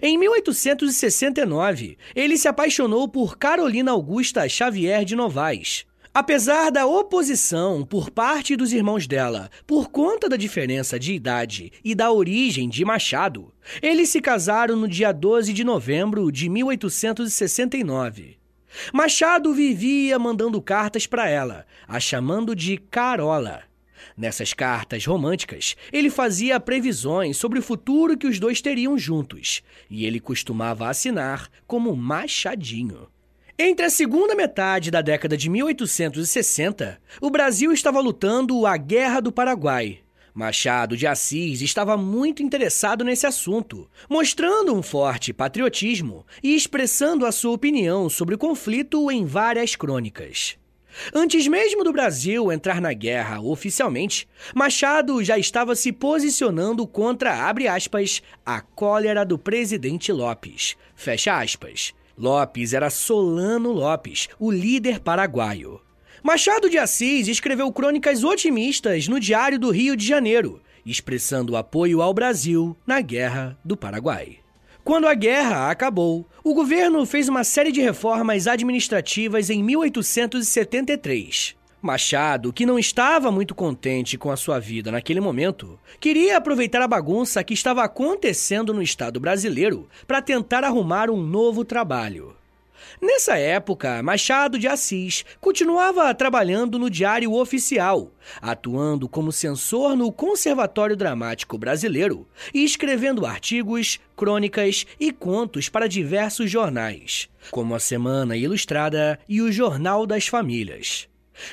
Em 0.01 0.17
1869, 0.17 1.97
ele 2.15 2.37
se 2.37 2.47
apaixonou 2.47 3.07
por 3.07 3.37
Carolina 3.37 3.91
Augusta 3.91 4.47
Xavier 4.49 5.05
de 5.05 5.15
Novaes, 5.15 5.85
Apesar 6.15 6.71
da 6.71 6.85
oposição 6.87 7.83
por 7.83 8.09
parte 8.09 8.55
dos 8.55 8.71
irmãos 8.71 9.05
dela 9.05 9.51
por 9.67 9.89
conta 9.89 10.29
da 10.29 10.37
diferença 10.37 10.97
de 10.97 11.13
idade 11.13 11.73
e 11.83 11.93
da 11.93 12.09
origem 12.09 12.69
de 12.69 12.85
Machado, 12.85 13.51
eles 13.81 14.07
se 14.07 14.21
casaram 14.21 14.77
no 14.77 14.87
dia 14.87 15.11
12 15.11 15.51
de 15.51 15.65
novembro 15.65 16.31
de 16.31 16.47
1869. 16.47 18.37
Machado 18.93 19.53
vivia 19.53 20.17
mandando 20.17 20.61
cartas 20.61 21.05
para 21.05 21.27
ela, 21.27 21.65
a 21.85 21.99
chamando 21.99 22.55
de 22.55 22.77
Carola. 22.77 23.63
Nessas 24.17 24.53
cartas 24.53 25.05
românticas, 25.05 25.75
ele 25.91 26.09
fazia 26.09 26.57
previsões 26.59 27.35
sobre 27.35 27.59
o 27.59 27.61
futuro 27.61 28.17
que 28.17 28.27
os 28.27 28.39
dois 28.39 28.61
teriam 28.61 28.97
juntos, 28.97 29.61
e 29.89 30.05
ele 30.05 30.21
costumava 30.21 30.87
assinar 30.87 31.49
como 31.67 31.95
Machadinho. 31.95 33.07
Entre 33.59 33.85
a 33.85 33.89
segunda 33.89 34.33
metade 34.33 34.89
da 34.89 35.01
década 35.01 35.35
de 35.35 35.49
1860, 35.49 37.01
o 37.21 37.29
Brasil 37.29 37.73
estava 37.73 37.99
lutando 37.99 38.65
a 38.65 38.77
Guerra 38.77 39.21
do 39.21 39.31
Paraguai. 39.31 39.99
Machado 40.33 40.97
de 40.97 41.07
Assis 41.07 41.61
estava 41.61 41.95
muito 41.95 42.43
interessado 42.43 43.05
nesse 43.05 43.25
assunto, 43.25 43.89
mostrando 44.09 44.75
um 44.75 44.83
forte 44.83 45.31
patriotismo 45.31 46.25
e 46.43 46.53
expressando 46.55 47.25
a 47.25 47.31
sua 47.31 47.53
opinião 47.53 48.09
sobre 48.09 48.35
o 48.35 48.37
conflito 48.37 49.09
em 49.09 49.25
várias 49.25 49.77
crônicas. 49.77 50.57
Antes 51.13 51.47
mesmo 51.47 51.83
do 51.83 51.91
Brasil 51.91 52.51
entrar 52.51 52.81
na 52.81 52.93
guerra 52.93 53.41
oficialmente, 53.41 54.27
Machado 54.53 55.23
já 55.23 55.37
estava 55.37 55.75
se 55.75 55.91
posicionando 55.91 56.85
contra, 56.87 57.47
abre 57.47 57.67
aspas, 57.67 58.21
a 58.45 58.61
cólera 58.61 59.25
do 59.25 59.37
presidente 59.37 60.11
Lopes, 60.11 60.75
fecha 60.95 61.39
aspas, 61.39 61.93
Lopes 62.17 62.73
era 62.73 62.89
Solano 62.89 63.71
Lopes, 63.71 64.29
o 64.39 64.49
líder 64.49 64.99
paraguaio. 64.99 65.81
Machado 66.23 66.69
de 66.69 66.77
Assis 66.77 67.27
escreveu 67.27 67.71
crônicas 67.71 68.23
otimistas 68.23 69.07
no 69.07 69.19
Diário 69.19 69.59
do 69.59 69.69
Rio 69.69 69.95
de 69.95 70.07
Janeiro, 70.07 70.61
expressando 70.85 71.57
apoio 71.57 72.01
ao 72.01 72.13
Brasil 72.13 72.75
na 72.87 73.01
Guerra 73.01 73.57
do 73.63 73.75
Paraguai. 73.75 74.39
Quando 74.83 75.07
a 75.07 75.13
guerra 75.13 75.69
acabou, 75.69 76.25
o 76.45 76.53
governo 76.53 77.03
fez 77.07 77.27
uma 77.27 77.43
série 77.43 77.71
de 77.71 77.81
reformas 77.81 78.45
administrativas 78.45 79.49
em 79.49 79.63
1873. 79.63 81.55
Machado, 81.81 82.53
que 82.53 82.67
não 82.67 82.77
estava 82.77 83.31
muito 83.31 83.55
contente 83.55 84.15
com 84.15 84.29
a 84.29 84.37
sua 84.37 84.59
vida 84.59 84.91
naquele 84.91 85.19
momento, 85.19 85.79
queria 85.99 86.37
aproveitar 86.37 86.83
a 86.83 86.87
bagunça 86.87 87.43
que 87.43 87.55
estava 87.55 87.83
acontecendo 87.83 88.75
no 88.75 88.83
Estado 88.83 89.19
brasileiro 89.19 89.89
para 90.05 90.21
tentar 90.21 90.63
arrumar 90.63 91.09
um 91.09 91.17
novo 91.17 91.65
trabalho. 91.65 92.35
Nessa 93.01 93.37
época, 93.37 94.01
Machado 94.01 94.57
de 94.57 94.67
Assis 94.67 95.25
continuava 95.41 96.13
trabalhando 96.13 96.79
no 96.79 96.89
Diário 96.89 97.33
Oficial, 97.33 98.11
atuando 98.41 99.09
como 99.09 99.31
censor 99.31 99.95
no 99.95 100.11
Conservatório 100.11 100.95
Dramático 100.95 101.57
Brasileiro 101.57 102.27
e 102.53 102.63
escrevendo 102.63 103.25
artigos, 103.25 103.99
crônicas 104.15 104.85
e 104.99 105.11
contos 105.11 105.67
para 105.67 105.87
diversos 105.87 106.49
jornais, 106.49 107.29
como 107.51 107.75
a 107.75 107.79
Semana 107.79 108.37
Ilustrada 108.37 109.19
e 109.27 109.41
o 109.41 109.51
Jornal 109.51 110.05
das 110.05 110.27
Famílias. 110.27 111.07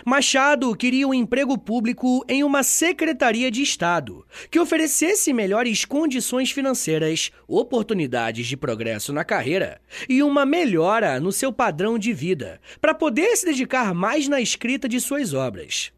Machado 0.05 0.75
queria 0.77 1.07
um 1.07 1.15
emprego 1.15 1.59
público 1.59 2.25
em 2.29 2.45
uma 2.45 2.63
secretaria 2.63 3.51
de 3.51 3.63
Estado 3.63 4.25
que 4.51 4.59
oferecesse 4.59 5.33
melhores 5.33 5.85
condições 5.85 6.51
financeiras, 6.51 7.31
oportunidades 7.47 8.47
de 8.47 8.57
progresso 8.57 9.13
na 9.13 9.25
carreira 9.25 9.81
e 10.09 10.23
uma 10.23 10.47
melhora 10.47 11.19
no 11.21 11.33
seu 11.33 11.53
padrão 11.53 11.99
de 11.99 12.13
vida, 12.13 12.61
para 12.81 12.95
poder 12.95 13.37
se 13.37 13.47
dedicar 13.47 13.95
mais 13.95 14.29
na 14.29 14.41
escrita 14.41 14.89
de 14.89 15.01
suas 15.01 15.35
obras. 15.35 15.93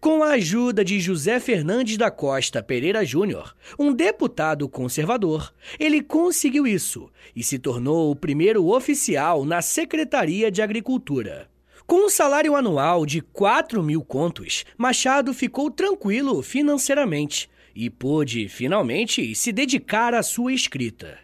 Com 0.00 0.22
a 0.22 0.30
ajuda 0.30 0.84
de 0.84 0.98
José 0.98 1.38
Fernandes 1.38 1.96
da 1.96 2.10
Costa 2.10 2.62
Pereira 2.62 3.04
Júnior, 3.04 3.54
um 3.78 3.92
deputado 3.92 4.68
conservador, 4.68 5.52
ele 5.78 6.02
conseguiu 6.02 6.66
isso 6.66 7.08
e 7.34 7.44
se 7.44 7.58
tornou 7.58 8.10
o 8.10 8.16
primeiro 8.16 8.66
oficial 8.66 9.44
na 9.44 9.62
Secretaria 9.62 10.50
de 10.50 10.60
Agricultura. 10.60 11.48
Com 11.90 12.06
um 12.06 12.08
salário 12.08 12.54
anual 12.54 13.04
de 13.04 13.20
4 13.20 13.82
mil 13.82 14.00
contos, 14.04 14.64
Machado 14.78 15.34
ficou 15.34 15.68
tranquilo 15.72 16.40
financeiramente 16.40 17.50
e 17.74 17.90
pôde, 17.90 18.48
finalmente, 18.48 19.34
se 19.34 19.50
dedicar 19.50 20.14
à 20.14 20.22
sua 20.22 20.52
escrita. 20.52 21.18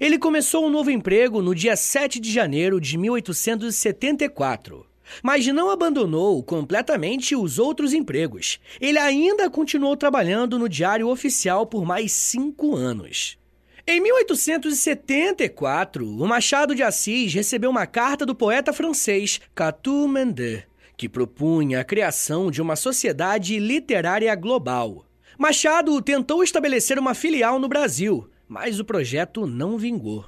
Ele 0.00 0.18
começou 0.18 0.66
um 0.66 0.68
novo 0.68 0.90
emprego 0.90 1.40
no 1.40 1.54
dia 1.54 1.76
7 1.76 2.18
de 2.18 2.28
janeiro 2.28 2.80
de 2.80 2.98
1874. 2.98 4.84
Mas 5.22 5.46
não 5.46 5.70
abandonou 5.70 6.42
completamente 6.42 7.36
os 7.36 7.60
outros 7.60 7.92
empregos. 7.92 8.58
Ele 8.80 8.98
ainda 8.98 9.48
continuou 9.48 9.96
trabalhando 9.96 10.58
no 10.58 10.68
Diário 10.68 11.08
Oficial 11.08 11.66
por 11.66 11.84
mais 11.84 12.10
cinco 12.10 12.74
anos. 12.74 13.38
Em 13.86 14.00
1874, 14.00 16.06
o 16.06 16.26
Machado 16.26 16.74
de 16.74 16.82
Assis 16.82 17.32
recebeu 17.32 17.70
uma 17.70 17.86
carta 17.86 18.26
do 18.26 18.34
poeta 18.34 18.72
francês 18.72 19.40
Catou 19.54 20.06
Mende, 20.06 20.64
que 20.96 21.08
propunha 21.08 21.80
a 21.80 21.84
criação 21.84 22.50
de 22.50 22.60
uma 22.60 22.76
sociedade 22.76 23.58
literária 23.58 24.34
global. 24.34 25.06
Machado 25.38 26.00
tentou 26.02 26.44
estabelecer 26.44 26.98
uma 26.98 27.14
filial 27.14 27.58
no 27.58 27.68
Brasil, 27.68 28.28
mas 28.46 28.78
o 28.78 28.84
projeto 28.84 29.46
não 29.46 29.78
vingou. 29.78 30.26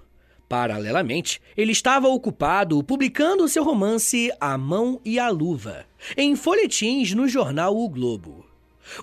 Paralelamente, 0.49 1.41
ele 1.57 1.73
estava 1.73 2.09
ocupado 2.09 2.83
publicando 2.83 3.49
seu 3.49 3.65
romance 3.65 4.31
A 4.41 4.57
Mão 4.57 5.01
e 5.05 5.19
a 5.19 5.29
Luva, 5.29 5.85
em 6.17 6.35
folhetins 6.37 7.12
no 7.12 7.29
jornal 7.29 7.77
O 7.77 7.88
Globo. 7.88 8.47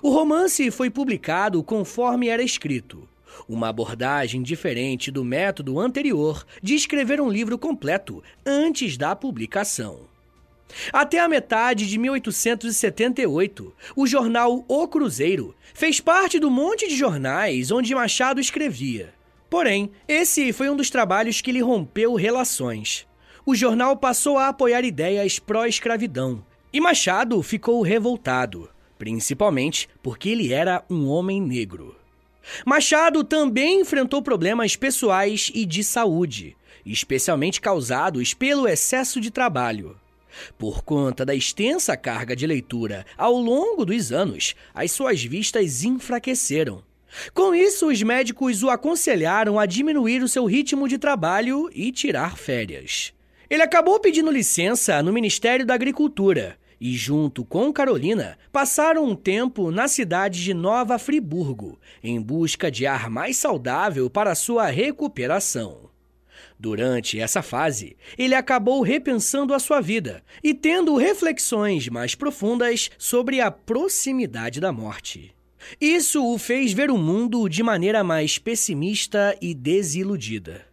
O 0.02 0.10
romance 0.10 0.70
foi 0.70 0.90
publicado 0.90 1.62
conforme 1.62 2.28
era 2.28 2.42
escrito, 2.42 3.08
uma 3.48 3.68
abordagem 3.68 4.42
diferente 4.42 5.10
do 5.10 5.24
método 5.24 5.78
anterior 5.78 6.44
de 6.62 6.74
escrever 6.74 7.20
um 7.20 7.30
livro 7.30 7.58
completo 7.58 8.22
antes 8.44 8.96
da 8.96 9.14
publicação. 9.16 10.08
Até 10.92 11.18
a 11.18 11.28
metade 11.28 11.86
de 11.88 11.98
1878, 11.98 13.74
o 13.96 14.06
jornal 14.06 14.64
O 14.68 14.88
Cruzeiro 14.88 15.54
fez 15.74 16.00
parte 16.00 16.38
do 16.38 16.50
monte 16.50 16.88
de 16.88 16.96
jornais 16.96 17.70
onde 17.70 17.94
Machado 17.94 18.40
escrevia. 18.40 19.12
Porém, 19.48 19.90
esse 20.06 20.52
foi 20.52 20.70
um 20.70 20.76
dos 20.76 20.90
trabalhos 20.90 21.40
que 21.40 21.50
lhe 21.50 21.60
rompeu 21.60 22.14
relações. 22.14 23.06
O 23.44 23.54
jornal 23.54 23.96
passou 23.96 24.38
a 24.38 24.48
apoiar 24.48 24.84
ideias 24.84 25.38
pró-escravidão 25.38 26.44
e 26.72 26.80
Machado 26.80 27.42
ficou 27.42 27.82
revoltado, 27.82 28.70
principalmente 28.96 29.88
porque 30.00 30.28
ele 30.28 30.52
era 30.52 30.84
um 30.88 31.08
homem 31.08 31.40
negro. 31.40 31.96
Machado 32.64 33.22
também 33.22 33.80
enfrentou 33.80 34.22
problemas 34.22 34.76
pessoais 34.76 35.50
e 35.54 35.64
de 35.64 35.84
saúde, 35.84 36.56
especialmente 36.84 37.60
causados 37.60 38.34
pelo 38.34 38.66
excesso 38.66 39.20
de 39.20 39.30
trabalho. 39.30 39.96
Por 40.58 40.82
conta 40.82 41.24
da 41.24 41.34
extensa 41.34 41.96
carga 41.96 42.36
de 42.36 42.46
leitura 42.46 43.04
ao 43.16 43.34
longo 43.34 43.84
dos 43.84 44.12
anos, 44.12 44.54
as 44.74 44.92
suas 44.92 45.22
vistas 45.22 45.84
enfraqueceram. 45.84 46.82
Com 47.34 47.54
isso, 47.54 47.88
os 47.88 48.02
médicos 48.02 48.62
o 48.62 48.70
aconselharam 48.70 49.58
a 49.58 49.66
diminuir 49.66 50.22
o 50.22 50.28
seu 50.28 50.44
ritmo 50.46 50.88
de 50.88 50.96
trabalho 50.96 51.68
e 51.74 51.90
tirar 51.90 52.36
férias. 52.36 53.12
Ele 53.48 53.62
acabou 53.62 53.98
pedindo 53.98 54.30
licença 54.30 55.02
no 55.02 55.12
Ministério 55.12 55.66
da 55.66 55.74
Agricultura 55.74 56.56
e, 56.80 56.96
junto 56.96 57.44
com 57.44 57.72
Carolina, 57.72 58.38
passaram 58.50 59.04
um 59.04 59.14
tempo 59.14 59.70
na 59.70 59.86
cidade 59.86 60.42
de 60.42 60.54
Nova 60.54 60.98
Friburgo, 60.98 61.78
em 62.02 62.20
busca 62.20 62.70
de 62.70 62.86
ar 62.86 63.10
mais 63.10 63.36
saudável 63.36 64.08
para 64.08 64.34
sua 64.34 64.66
recuperação. 64.66 65.90
Durante 66.58 67.18
essa 67.18 67.42
fase, 67.42 67.96
ele 68.18 68.34
acabou 68.34 68.82
repensando 68.82 69.54
a 69.54 69.58
sua 69.58 69.80
vida 69.80 70.22
e 70.42 70.54
tendo 70.54 70.96
reflexões 70.96 71.88
mais 71.88 72.14
profundas 72.14 72.90
sobre 72.98 73.40
a 73.40 73.50
proximidade 73.50 74.60
da 74.60 74.72
morte. 74.72 75.34
Isso 75.80 76.24
o 76.24 76.38
fez 76.38 76.72
ver 76.72 76.90
o 76.90 76.96
mundo 76.96 77.48
de 77.48 77.62
maneira 77.62 78.02
mais 78.02 78.38
pessimista 78.38 79.36
e 79.40 79.54
desiludida. 79.54 80.69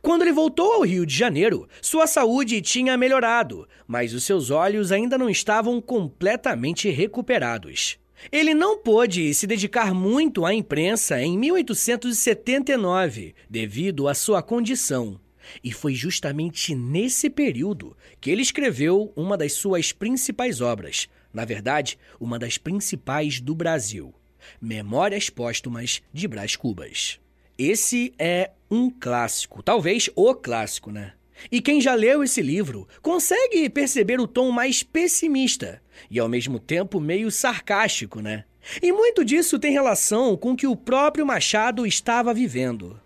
Quando 0.00 0.22
ele 0.22 0.32
voltou 0.32 0.72
ao 0.72 0.82
Rio 0.82 1.04
de 1.06 1.16
Janeiro, 1.16 1.68
sua 1.80 2.06
saúde 2.06 2.60
tinha 2.60 2.96
melhorado, 2.96 3.68
mas 3.86 4.14
os 4.14 4.24
seus 4.24 4.50
olhos 4.50 4.90
ainda 4.92 5.18
não 5.18 5.28
estavam 5.28 5.80
completamente 5.80 6.90
recuperados. 6.90 7.98
Ele 8.32 8.54
não 8.54 8.78
pôde 8.78 9.34
se 9.34 9.46
dedicar 9.46 9.92
muito 9.92 10.46
à 10.46 10.54
imprensa 10.54 11.20
em 11.20 11.36
1879, 11.38 13.34
devido 13.50 14.08
à 14.08 14.14
sua 14.14 14.42
condição. 14.42 15.20
E 15.62 15.70
foi 15.72 15.94
justamente 15.94 16.74
nesse 16.74 17.28
período 17.28 17.94
que 18.20 18.30
ele 18.30 18.42
escreveu 18.42 19.12
uma 19.14 19.36
das 19.36 19.52
suas 19.52 19.92
principais 19.92 20.60
obras, 20.62 21.06
na 21.32 21.44
verdade, 21.44 21.98
uma 22.18 22.38
das 22.38 22.56
principais 22.56 23.40
do 23.40 23.54
Brasil, 23.54 24.14
Memórias 24.60 25.28
Póstumas 25.28 26.00
de 26.12 26.26
Brás 26.28 26.56
Cubas. 26.56 27.18
Esse 27.58 28.12
é 28.18 28.50
um 28.70 28.90
clássico, 28.90 29.62
talvez 29.62 30.10
o 30.16 30.34
clássico, 30.34 30.90
né? 30.90 31.12
E 31.50 31.60
quem 31.60 31.80
já 31.80 31.94
leu 31.94 32.22
esse 32.22 32.42
livro 32.42 32.88
consegue 33.02 33.68
perceber 33.68 34.20
o 34.20 34.26
tom 34.26 34.50
mais 34.50 34.82
pessimista 34.82 35.80
e 36.10 36.18
ao 36.18 36.28
mesmo 36.28 36.58
tempo 36.58 37.00
meio 37.00 37.30
sarcástico, 37.30 38.20
né? 38.20 38.44
E 38.82 38.90
muito 38.92 39.24
disso 39.24 39.58
tem 39.58 39.72
relação 39.72 40.36
com 40.36 40.52
o 40.52 40.56
que 40.56 40.66
o 40.66 40.76
próprio 40.76 41.26
Machado 41.26 41.86
estava 41.86 42.32
vivendo. 42.32 43.00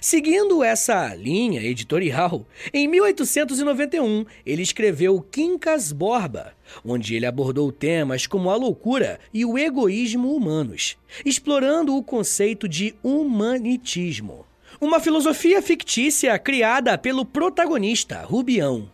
Seguindo 0.00 0.62
essa 0.62 1.14
linha 1.14 1.62
editorial, 1.62 2.46
em 2.72 2.88
1891 2.88 4.24
ele 4.44 4.62
escreveu 4.62 5.20
Quincas 5.20 5.92
Borba, 5.92 6.52
onde 6.84 7.14
ele 7.14 7.26
abordou 7.26 7.70
temas 7.70 8.26
como 8.26 8.50
a 8.50 8.56
loucura 8.56 9.20
e 9.32 9.44
o 9.44 9.58
egoísmo 9.58 10.34
humanos, 10.34 10.96
explorando 11.24 11.96
o 11.96 12.02
conceito 12.02 12.68
de 12.68 12.94
humanitismo, 13.02 14.44
uma 14.80 15.00
filosofia 15.00 15.62
fictícia 15.62 16.38
criada 16.38 16.98
pelo 16.98 17.24
protagonista 17.24 18.22
Rubião. 18.22 18.90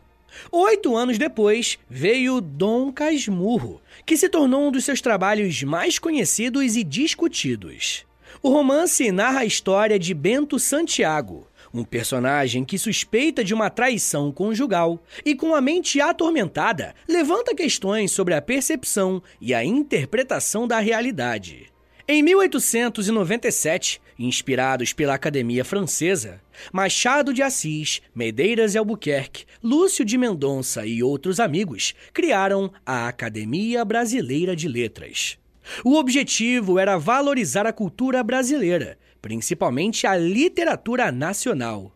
Oito 0.50 0.96
anos 0.96 1.18
depois, 1.18 1.78
veio 1.88 2.40
Dom 2.40 2.90
Casmurro, 2.90 3.82
que 4.06 4.16
se 4.16 4.28
tornou 4.28 4.68
um 4.68 4.72
dos 4.72 4.84
seus 4.84 5.00
trabalhos 5.00 5.62
mais 5.62 5.98
conhecidos 5.98 6.76
e 6.76 6.82
discutidos. 6.82 8.06
O 8.44 8.50
romance 8.50 9.12
narra 9.12 9.40
a 9.40 9.44
história 9.44 9.96
de 9.96 10.12
Bento 10.12 10.58
Santiago, 10.58 11.46
um 11.72 11.84
personagem 11.84 12.64
que 12.64 12.76
suspeita 12.76 13.44
de 13.44 13.54
uma 13.54 13.70
traição 13.70 14.32
conjugal 14.32 15.00
e, 15.24 15.32
com 15.32 15.54
a 15.54 15.60
mente 15.60 16.00
atormentada, 16.00 16.92
levanta 17.08 17.54
questões 17.54 18.10
sobre 18.10 18.34
a 18.34 18.42
percepção 18.42 19.22
e 19.40 19.54
a 19.54 19.64
interpretação 19.64 20.66
da 20.66 20.80
realidade. 20.80 21.72
Em 22.08 22.20
1897, 22.20 24.02
inspirados 24.18 24.92
pela 24.92 25.14
Academia 25.14 25.64
Francesa, 25.64 26.40
Machado 26.72 27.32
de 27.32 27.44
Assis, 27.44 28.02
Medeiras 28.12 28.74
e 28.74 28.78
Albuquerque, 28.78 29.44
Lúcio 29.62 30.04
de 30.04 30.18
Mendonça 30.18 30.84
e 30.84 31.00
outros 31.00 31.38
amigos 31.38 31.94
criaram 32.12 32.72
a 32.84 33.06
Academia 33.06 33.84
Brasileira 33.84 34.56
de 34.56 34.66
Letras. 34.66 35.38
O 35.84 35.94
objetivo 35.94 36.78
era 36.78 36.98
valorizar 36.98 37.66
a 37.66 37.72
cultura 37.72 38.22
brasileira, 38.22 38.98
principalmente 39.20 40.06
a 40.06 40.16
literatura 40.16 41.12
nacional. 41.12 41.92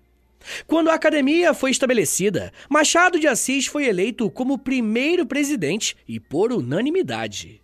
Quando 0.66 0.90
a 0.90 0.94
academia 0.94 1.52
foi 1.52 1.70
estabelecida, 1.70 2.52
Machado 2.68 3.18
de 3.18 3.26
Assis 3.26 3.66
foi 3.66 3.86
eleito 3.86 4.30
como 4.30 4.58
primeiro 4.58 5.26
presidente 5.26 5.96
e 6.06 6.20
por 6.20 6.52
unanimidade. 6.52 7.60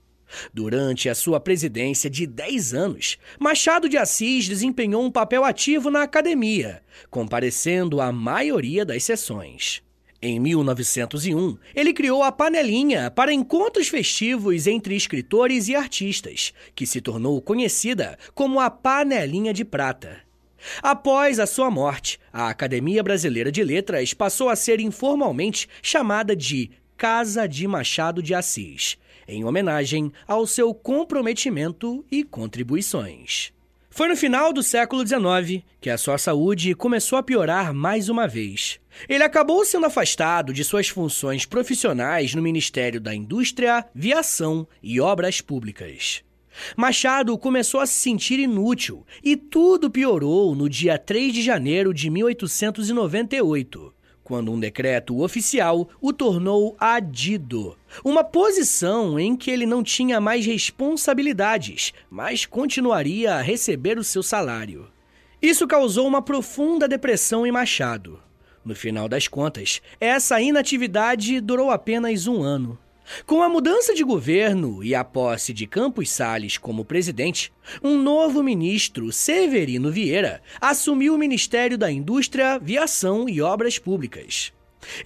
Durante 0.52 1.08
a 1.08 1.14
sua 1.14 1.38
presidência 1.38 2.08
de 2.08 2.26
10 2.26 2.74
anos, 2.74 3.18
Machado 3.38 3.88
de 3.88 3.98
Assis 3.98 4.48
desempenhou 4.48 5.04
um 5.04 5.10
papel 5.10 5.44
ativo 5.44 5.90
na 5.90 6.02
academia, 6.02 6.82
comparecendo 7.10 8.00
à 8.00 8.10
maioria 8.10 8.84
das 8.84 9.04
sessões. 9.04 9.82
Em 10.24 10.38
1901, 10.38 11.58
ele 11.74 11.92
criou 11.92 12.22
a 12.22 12.30
Panelinha 12.30 13.10
para 13.10 13.32
encontros 13.32 13.88
festivos 13.88 14.68
entre 14.68 14.94
escritores 14.94 15.66
e 15.66 15.74
artistas, 15.74 16.54
que 16.76 16.86
se 16.86 17.00
tornou 17.00 17.42
conhecida 17.42 18.16
como 18.32 18.60
a 18.60 18.70
Panelinha 18.70 19.52
de 19.52 19.64
Prata. 19.64 20.20
Após 20.80 21.40
a 21.40 21.46
sua 21.46 21.72
morte, 21.72 22.20
a 22.32 22.48
Academia 22.48 23.02
Brasileira 23.02 23.50
de 23.50 23.64
Letras 23.64 24.14
passou 24.14 24.48
a 24.48 24.54
ser 24.54 24.78
informalmente 24.78 25.68
chamada 25.82 26.36
de 26.36 26.70
Casa 26.96 27.48
de 27.48 27.66
Machado 27.66 28.22
de 28.22 28.32
Assis, 28.32 28.96
em 29.26 29.44
homenagem 29.44 30.12
ao 30.28 30.46
seu 30.46 30.72
comprometimento 30.72 32.04
e 32.08 32.22
contribuições. 32.22 33.52
Foi 33.94 34.08
no 34.08 34.16
final 34.16 34.54
do 34.54 34.62
século 34.62 35.06
XIX 35.06 35.62
que 35.78 35.90
a 35.90 35.98
sua 35.98 36.16
saúde 36.16 36.74
começou 36.74 37.18
a 37.18 37.22
piorar 37.22 37.74
mais 37.74 38.08
uma 38.08 38.26
vez. 38.26 38.80
Ele 39.06 39.22
acabou 39.22 39.66
sendo 39.66 39.84
afastado 39.84 40.50
de 40.50 40.64
suas 40.64 40.88
funções 40.88 41.44
profissionais 41.44 42.34
no 42.34 42.40
Ministério 42.40 42.98
da 42.98 43.14
Indústria, 43.14 43.84
Viação 43.94 44.66
e 44.82 44.98
Obras 44.98 45.42
Públicas. 45.42 46.24
Machado 46.74 47.36
começou 47.36 47.80
a 47.80 47.86
se 47.86 47.92
sentir 47.92 48.38
inútil 48.38 49.04
e 49.22 49.36
tudo 49.36 49.90
piorou 49.90 50.54
no 50.54 50.70
dia 50.70 50.96
3 50.98 51.34
de 51.34 51.42
janeiro 51.42 51.92
de 51.92 52.08
1898, 52.08 53.92
quando 54.24 54.52
um 54.52 54.58
decreto 54.58 55.20
oficial 55.20 55.88
o 56.00 56.12
tornou 56.12 56.76
adido, 56.78 57.76
uma 58.04 58.22
posição 58.22 59.18
em 59.18 59.36
que 59.36 59.50
ele 59.50 59.66
não 59.66 59.82
tinha 59.82 60.20
mais 60.20 60.46
responsabilidades, 60.46 61.92
mas 62.10 62.46
continuaria 62.46 63.34
a 63.34 63.42
receber 63.42 63.98
o 63.98 64.04
seu 64.04 64.22
salário. 64.22 64.88
Isso 65.40 65.66
causou 65.66 66.06
uma 66.06 66.22
profunda 66.22 66.86
depressão 66.86 67.46
em 67.46 67.50
Machado. 67.50 68.20
No 68.64 68.76
final 68.76 69.08
das 69.08 69.26
contas, 69.26 69.82
essa 70.00 70.40
inatividade 70.40 71.40
durou 71.40 71.70
apenas 71.70 72.28
um 72.28 72.42
ano. 72.42 72.78
Com 73.26 73.42
a 73.42 73.48
mudança 73.48 73.94
de 73.94 74.02
governo 74.02 74.82
e 74.82 74.94
a 74.94 75.04
posse 75.04 75.52
de 75.52 75.66
Campos 75.66 76.10
Sales 76.10 76.58
como 76.58 76.84
presidente, 76.84 77.52
um 77.82 77.96
novo 77.96 78.42
ministro, 78.42 79.12
Severino 79.12 79.90
Vieira, 79.90 80.42
assumiu 80.60 81.14
o 81.14 81.18
Ministério 81.18 81.76
da 81.76 81.90
Indústria, 81.90 82.58
Viação 82.58 83.28
e 83.28 83.40
Obras 83.40 83.78
Públicas. 83.78 84.52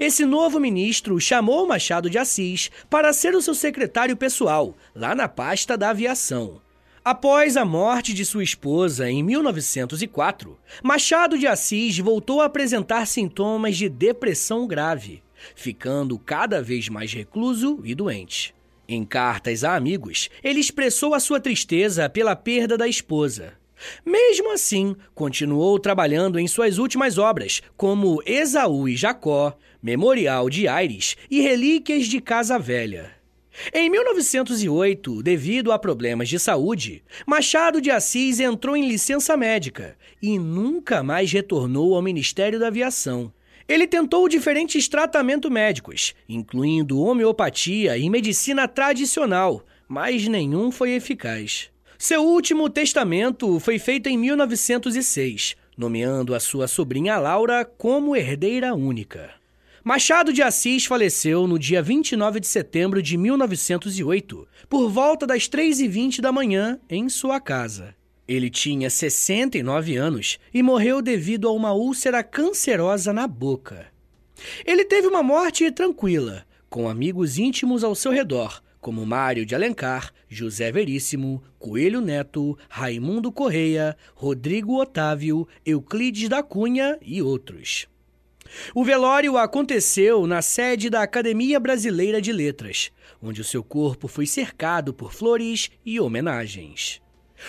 Esse 0.00 0.24
novo 0.24 0.58
ministro 0.58 1.20
chamou 1.20 1.66
Machado 1.66 2.08
de 2.08 2.16
Assis 2.16 2.70
para 2.88 3.12
ser 3.12 3.34
o 3.34 3.42
seu 3.42 3.54
secretário 3.54 4.16
pessoal, 4.16 4.74
lá 4.94 5.14
na 5.14 5.28
pasta 5.28 5.76
da 5.76 5.90
aviação. 5.90 6.60
Após 7.04 7.56
a 7.56 7.64
morte 7.64 8.14
de 8.14 8.24
sua 8.24 8.42
esposa 8.42 9.08
em 9.08 9.22
1904, 9.22 10.58
Machado 10.82 11.38
de 11.38 11.46
Assis 11.46 11.98
voltou 11.98 12.40
a 12.40 12.46
apresentar 12.46 13.06
sintomas 13.06 13.76
de 13.76 13.88
depressão 13.88 14.66
grave 14.66 15.22
ficando 15.54 16.18
cada 16.18 16.62
vez 16.62 16.88
mais 16.88 17.12
recluso 17.12 17.80
e 17.84 17.94
doente. 17.94 18.54
Em 18.88 19.04
cartas 19.04 19.64
a 19.64 19.74
amigos, 19.74 20.30
ele 20.42 20.60
expressou 20.60 21.14
a 21.14 21.20
sua 21.20 21.40
tristeza 21.40 22.08
pela 22.08 22.36
perda 22.36 22.78
da 22.78 22.86
esposa. 22.86 23.54
Mesmo 24.04 24.52
assim, 24.52 24.96
continuou 25.14 25.78
trabalhando 25.78 26.38
em 26.38 26.46
suas 26.46 26.78
últimas 26.78 27.18
obras, 27.18 27.62
como 27.76 28.22
Esaú 28.24 28.88
e 28.88 28.96
Jacó, 28.96 29.56
Memorial 29.82 30.48
de 30.48 30.66
Aires 30.66 31.16
e 31.30 31.40
Relíquias 31.40 32.06
de 32.06 32.20
Casa 32.20 32.58
Velha. 32.58 33.14
Em 33.72 33.88
1908, 33.88 35.22
devido 35.22 35.72
a 35.72 35.78
problemas 35.78 36.28
de 36.28 36.38
saúde, 36.38 37.02
Machado 37.26 37.80
de 37.80 37.90
Assis 37.90 38.38
entrou 38.38 38.76
em 38.76 38.86
licença 38.86 39.36
médica 39.36 39.96
e 40.20 40.38
nunca 40.38 41.02
mais 41.02 41.32
retornou 41.32 41.94
ao 41.94 42.02
Ministério 42.02 42.58
da 42.58 42.68
Aviação. 42.68 43.32
Ele 43.68 43.86
tentou 43.86 44.28
diferentes 44.28 44.86
tratamentos 44.86 45.50
médicos, 45.50 46.14
incluindo 46.28 47.00
homeopatia 47.00 47.98
e 47.98 48.08
medicina 48.08 48.68
tradicional, 48.68 49.64
mas 49.88 50.28
nenhum 50.28 50.70
foi 50.70 50.92
eficaz. 50.92 51.68
Seu 51.98 52.22
último 52.22 52.70
testamento 52.70 53.58
foi 53.58 53.78
feito 53.78 54.08
em 54.08 54.16
1906, 54.16 55.56
nomeando 55.76 56.34
a 56.34 56.40
sua 56.40 56.68
sobrinha 56.68 57.18
Laura 57.18 57.64
como 57.64 58.14
herdeira 58.14 58.74
única. 58.74 59.34
Machado 59.82 60.32
de 60.32 60.42
Assis 60.42 60.84
faleceu 60.84 61.46
no 61.46 61.58
dia 61.58 61.80
29 61.80 62.40
de 62.40 62.46
setembro 62.46 63.00
de 63.00 63.16
1908, 63.16 64.46
por 64.68 64.90
volta 64.90 65.26
das 65.26 65.48
3h20 65.48 66.20
da 66.20 66.32
manhã, 66.32 66.78
em 66.90 67.08
sua 67.08 67.40
casa. 67.40 67.94
Ele 68.28 68.50
tinha 68.50 68.90
69 68.90 69.96
anos 69.96 70.38
e 70.52 70.62
morreu 70.62 71.00
devido 71.00 71.46
a 71.48 71.52
uma 71.52 71.72
úlcera 71.72 72.22
cancerosa 72.22 73.12
na 73.12 73.26
boca. 73.26 73.86
Ele 74.64 74.84
teve 74.84 75.06
uma 75.06 75.22
morte 75.22 75.70
tranquila, 75.70 76.44
com 76.68 76.88
amigos 76.88 77.38
íntimos 77.38 77.84
ao 77.84 77.94
seu 77.94 78.10
redor, 78.10 78.62
como 78.80 79.06
Mário 79.06 79.46
de 79.46 79.54
Alencar, 79.54 80.12
José 80.28 80.70
Veríssimo, 80.70 81.42
Coelho 81.58 82.00
Neto, 82.00 82.58
Raimundo 82.68 83.32
Correia, 83.32 83.96
Rodrigo 84.14 84.80
Otávio, 84.80 85.46
Euclides 85.64 86.28
da 86.28 86.42
Cunha 86.42 86.98
e 87.00 87.22
outros. 87.22 87.86
O 88.74 88.84
velório 88.84 89.36
aconteceu 89.36 90.26
na 90.26 90.40
sede 90.42 90.88
da 90.88 91.02
Academia 91.02 91.58
Brasileira 91.58 92.20
de 92.20 92.32
Letras, 92.32 92.92
onde 93.20 93.40
o 93.40 93.44
seu 93.44 93.62
corpo 93.62 94.06
foi 94.06 94.26
cercado 94.26 94.92
por 94.94 95.12
flores 95.12 95.70
e 95.84 95.98
homenagens. 95.98 97.00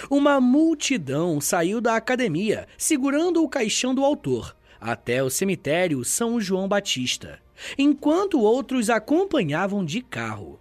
Uma 0.09 0.41
multidão 0.41 1.41
saiu 1.41 1.81
da 1.81 1.95
academia 1.95 2.67
segurando 2.77 3.43
o 3.43 3.49
caixão 3.49 3.93
do 3.93 4.03
autor 4.03 4.55
até 4.79 5.23
o 5.23 5.29
cemitério 5.29 6.05
São 6.05 6.39
João 6.39 6.67
Batista, 6.67 7.39
enquanto 7.77 8.39
outros 8.39 8.89
acompanhavam 8.89 9.83
de 9.83 10.01
carro. 10.01 10.57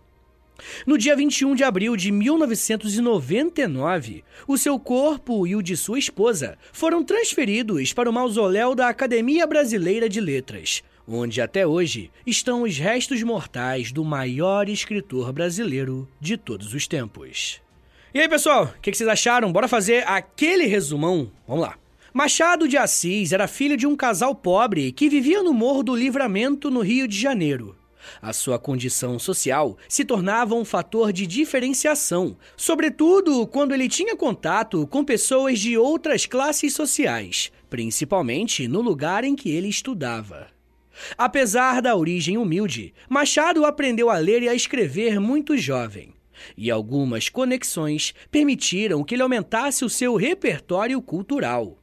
No 0.86 0.96
dia 0.96 1.14
21 1.14 1.54
de 1.54 1.62
abril 1.64 1.94
de 1.96 2.10
1999, 2.10 4.24
o 4.48 4.56
seu 4.56 4.78
corpo 4.78 5.46
e 5.46 5.54
o 5.54 5.62
de 5.62 5.76
sua 5.76 5.98
esposa 5.98 6.56
foram 6.72 7.04
transferidos 7.04 7.92
para 7.92 8.08
o 8.08 8.12
mausoléu 8.12 8.74
da 8.74 8.88
Academia 8.88 9.46
Brasileira 9.46 10.08
de 10.08 10.18
Letras, 10.18 10.82
onde 11.06 11.42
até 11.42 11.66
hoje 11.66 12.10
estão 12.26 12.62
os 12.62 12.78
restos 12.78 13.22
mortais 13.22 13.92
do 13.92 14.02
maior 14.02 14.66
escritor 14.68 15.30
brasileiro 15.30 16.08
de 16.18 16.38
todos 16.38 16.72
os 16.72 16.86
tempos. 16.86 17.60
E 18.16 18.18
aí, 18.18 18.30
pessoal, 18.30 18.72
o 18.74 18.80
que, 18.80 18.90
que 18.90 18.96
vocês 18.96 19.10
acharam? 19.10 19.52
Bora 19.52 19.68
fazer 19.68 20.02
aquele 20.08 20.64
resumão? 20.64 21.30
Vamos 21.46 21.64
lá. 21.64 21.76
Machado 22.14 22.66
de 22.66 22.78
Assis 22.78 23.30
era 23.30 23.46
filho 23.46 23.76
de 23.76 23.86
um 23.86 23.94
casal 23.94 24.34
pobre 24.34 24.90
que 24.90 25.10
vivia 25.10 25.42
no 25.42 25.52
Morro 25.52 25.82
do 25.82 25.94
Livramento, 25.94 26.70
no 26.70 26.80
Rio 26.80 27.06
de 27.06 27.20
Janeiro. 27.20 27.76
A 28.22 28.32
sua 28.32 28.58
condição 28.58 29.18
social 29.18 29.76
se 29.86 30.02
tornava 30.02 30.54
um 30.54 30.64
fator 30.64 31.12
de 31.12 31.26
diferenciação, 31.26 32.38
sobretudo 32.56 33.46
quando 33.46 33.74
ele 33.74 33.86
tinha 33.86 34.16
contato 34.16 34.86
com 34.86 35.04
pessoas 35.04 35.58
de 35.58 35.76
outras 35.76 36.24
classes 36.24 36.72
sociais, 36.72 37.52
principalmente 37.68 38.66
no 38.66 38.80
lugar 38.80 39.24
em 39.24 39.36
que 39.36 39.50
ele 39.50 39.68
estudava. 39.68 40.46
Apesar 41.18 41.82
da 41.82 41.94
origem 41.94 42.38
humilde, 42.38 42.94
Machado 43.10 43.66
aprendeu 43.66 44.08
a 44.08 44.16
ler 44.16 44.42
e 44.42 44.48
a 44.48 44.54
escrever 44.54 45.20
muito 45.20 45.54
jovem. 45.58 46.15
E 46.56 46.70
algumas 46.70 47.28
conexões 47.28 48.14
permitiram 48.30 49.02
que 49.04 49.14
ele 49.14 49.22
aumentasse 49.22 49.84
o 49.84 49.90
seu 49.90 50.16
repertório 50.16 51.00
cultural. 51.00 51.78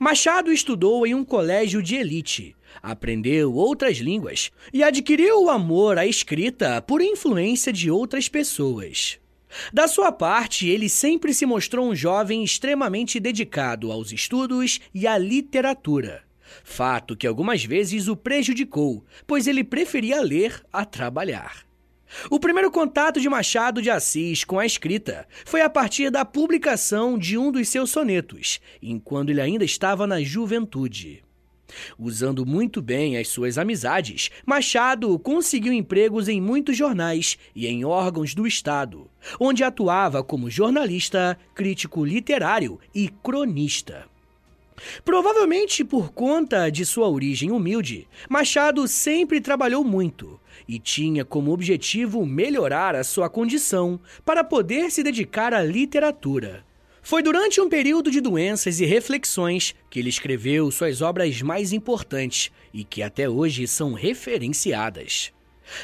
Machado 0.00 0.52
estudou 0.52 1.06
em 1.06 1.14
um 1.14 1.24
colégio 1.24 1.82
de 1.82 1.96
elite, 1.96 2.54
aprendeu 2.82 3.54
outras 3.54 3.98
línguas 3.98 4.50
e 4.72 4.82
adquiriu 4.82 5.44
o 5.44 5.50
amor 5.50 5.98
à 5.98 6.06
escrita 6.06 6.80
por 6.82 7.02
influência 7.02 7.72
de 7.72 7.90
outras 7.90 8.28
pessoas. 8.28 9.18
Da 9.72 9.88
sua 9.88 10.12
parte, 10.12 10.68
ele 10.68 10.88
sempre 10.88 11.32
se 11.32 11.46
mostrou 11.46 11.88
um 11.88 11.94
jovem 11.94 12.44
extremamente 12.44 13.18
dedicado 13.18 13.90
aos 13.90 14.12
estudos 14.12 14.80
e 14.94 15.06
à 15.06 15.16
literatura. 15.16 16.22
Fato 16.62 17.16
que 17.16 17.26
algumas 17.26 17.64
vezes 17.64 18.08
o 18.08 18.16
prejudicou, 18.16 19.04
pois 19.26 19.46
ele 19.46 19.64
preferia 19.64 20.20
ler 20.20 20.62
a 20.72 20.84
trabalhar. 20.84 21.66
O 22.30 22.38
primeiro 22.38 22.70
contato 22.70 23.20
de 23.20 23.28
Machado 23.28 23.82
de 23.82 23.90
Assis 23.90 24.44
com 24.44 24.58
a 24.58 24.66
escrita 24.66 25.26
foi 25.44 25.60
a 25.60 25.70
partir 25.70 26.10
da 26.10 26.24
publicação 26.24 27.18
de 27.18 27.36
um 27.36 27.50
dos 27.50 27.68
seus 27.68 27.90
sonetos, 27.90 28.60
enquanto 28.80 29.30
ele 29.30 29.40
ainda 29.40 29.64
estava 29.64 30.06
na 30.06 30.22
juventude. 30.22 31.22
Usando 31.98 32.46
muito 32.46 32.80
bem 32.80 33.16
as 33.16 33.28
suas 33.28 33.58
amizades, 33.58 34.30
Machado 34.44 35.18
conseguiu 35.18 35.72
empregos 35.72 36.28
em 36.28 36.40
muitos 36.40 36.76
jornais 36.76 37.36
e 37.54 37.66
em 37.66 37.84
órgãos 37.84 38.34
do 38.34 38.46
Estado, 38.46 39.10
onde 39.38 39.64
atuava 39.64 40.22
como 40.22 40.50
jornalista, 40.50 41.36
crítico 41.54 42.04
literário 42.04 42.78
e 42.94 43.08
cronista. 43.08 44.06
Provavelmente 45.04 45.82
por 45.84 46.12
conta 46.12 46.70
de 46.70 46.84
sua 46.84 47.08
origem 47.08 47.50
humilde, 47.50 48.06
Machado 48.28 48.86
sempre 48.86 49.40
trabalhou 49.40 49.82
muito 49.82 50.38
e 50.68 50.78
tinha 50.78 51.24
como 51.24 51.52
objetivo 51.52 52.24
melhorar 52.26 52.94
a 52.94 53.04
sua 53.04 53.28
condição 53.28 54.00
para 54.24 54.42
poder 54.42 54.90
se 54.90 55.02
dedicar 55.02 55.54
à 55.54 55.62
literatura. 55.62 56.64
Foi 57.02 57.22
durante 57.22 57.60
um 57.60 57.68
período 57.68 58.10
de 58.10 58.20
doenças 58.20 58.80
e 58.80 58.84
reflexões 58.84 59.76
que 59.88 60.00
ele 60.00 60.08
escreveu 60.08 60.68
suas 60.72 61.00
obras 61.00 61.40
mais 61.40 61.72
importantes 61.72 62.50
e 62.74 62.82
que 62.82 63.00
até 63.00 63.28
hoje 63.28 63.68
são 63.68 63.92
referenciadas. 63.92 65.32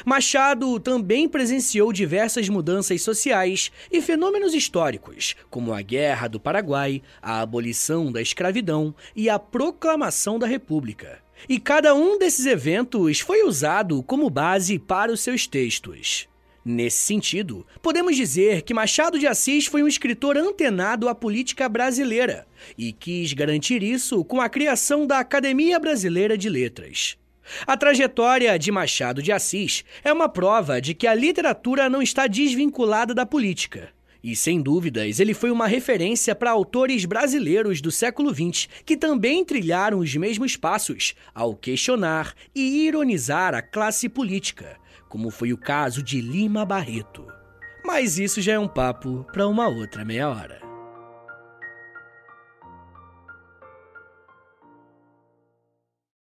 Machado 0.05 0.77
também 0.81 1.29
presenciou 1.29 1.93
diversas 1.93 2.49
mudanças 2.49 3.01
sociais 3.01 3.71
e 3.89 4.01
fenômenos 4.01 4.53
históricos, 4.53 5.33
como 5.49 5.73
a 5.73 5.81
Guerra 5.81 6.27
do 6.27 6.41
Paraguai, 6.41 7.01
a 7.21 7.39
abolição 7.39 8.11
da 8.11 8.21
escravidão 8.21 8.93
e 9.15 9.29
a 9.29 9.39
proclamação 9.39 10.37
da 10.37 10.45
República. 10.45 11.22
E 11.47 11.59
cada 11.59 11.93
um 11.93 12.17
desses 12.17 12.45
eventos 12.45 13.19
foi 13.19 13.43
usado 13.43 14.01
como 14.03 14.29
base 14.29 14.79
para 14.79 15.11
os 15.11 15.21
seus 15.21 15.45
textos. 15.45 16.27
Nesse 16.65 16.97
sentido, 16.97 17.67
podemos 17.81 18.15
dizer 18.15 18.61
que 18.61 18.73
Machado 18.73 19.19
de 19.19 19.27
Assis 19.27 19.65
foi 19.65 19.83
um 19.83 19.87
escritor 19.87 20.37
antenado 20.37 21.09
à 21.09 21.15
política 21.15 21.67
brasileira 21.67 22.47
e 22.77 22.93
quis 22.93 23.33
garantir 23.33 23.83
isso 23.83 24.23
com 24.23 24.39
a 24.39 24.47
criação 24.47 25.05
da 25.05 25.19
Academia 25.19 25.77
Brasileira 25.77 26.37
de 26.37 26.47
Letras. 26.47 27.17
A 27.67 27.75
trajetória 27.75 28.57
de 28.57 28.71
Machado 28.71 29.21
de 29.21 29.33
Assis 29.33 29.83
é 30.05 30.13
uma 30.13 30.29
prova 30.29 30.79
de 30.79 30.93
que 30.93 31.05
a 31.05 31.13
literatura 31.13 31.89
não 31.89 32.01
está 32.01 32.27
desvinculada 32.27 33.13
da 33.13 33.25
política. 33.25 33.89
E 34.23 34.37
sem 34.37 34.61
dúvidas, 34.61 35.19
ele 35.19 35.33
foi 35.33 35.51
uma 35.51 35.67
referência 35.67 36.33
para 36.33 36.51
autores 36.51 37.03
brasileiros 37.03 37.81
do 37.81 37.91
século 37.91 38.33
XX 38.33 38.69
que 38.85 38.95
também 38.95 39.43
trilharam 39.43 39.99
os 39.99 40.15
mesmos 40.15 40.55
passos 40.55 41.13
ao 41.35 41.53
questionar 41.53 42.33
e 42.55 42.85
ironizar 42.87 43.53
a 43.53 43.61
classe 43.61 44.07
política, 44.07 44.77
como 45.09 45.29
foi 45.29 45.51
o 45.51 45.57
caso 45.57 46.01
de 46.01 46.21
Lima 46.21 46.65
Barreto. 46.65 47.27
Mas 47.83 48.17
isso 48.17 48.41
já 48.41 48.53
é 48.53 48.59
um 48.59 48.67
papo 48.67 49.25
para 49.33 49.45
uma 49.45 49.67
outra 49.67 50.05
meia 50.05 50.29
hora. 50.29 50.62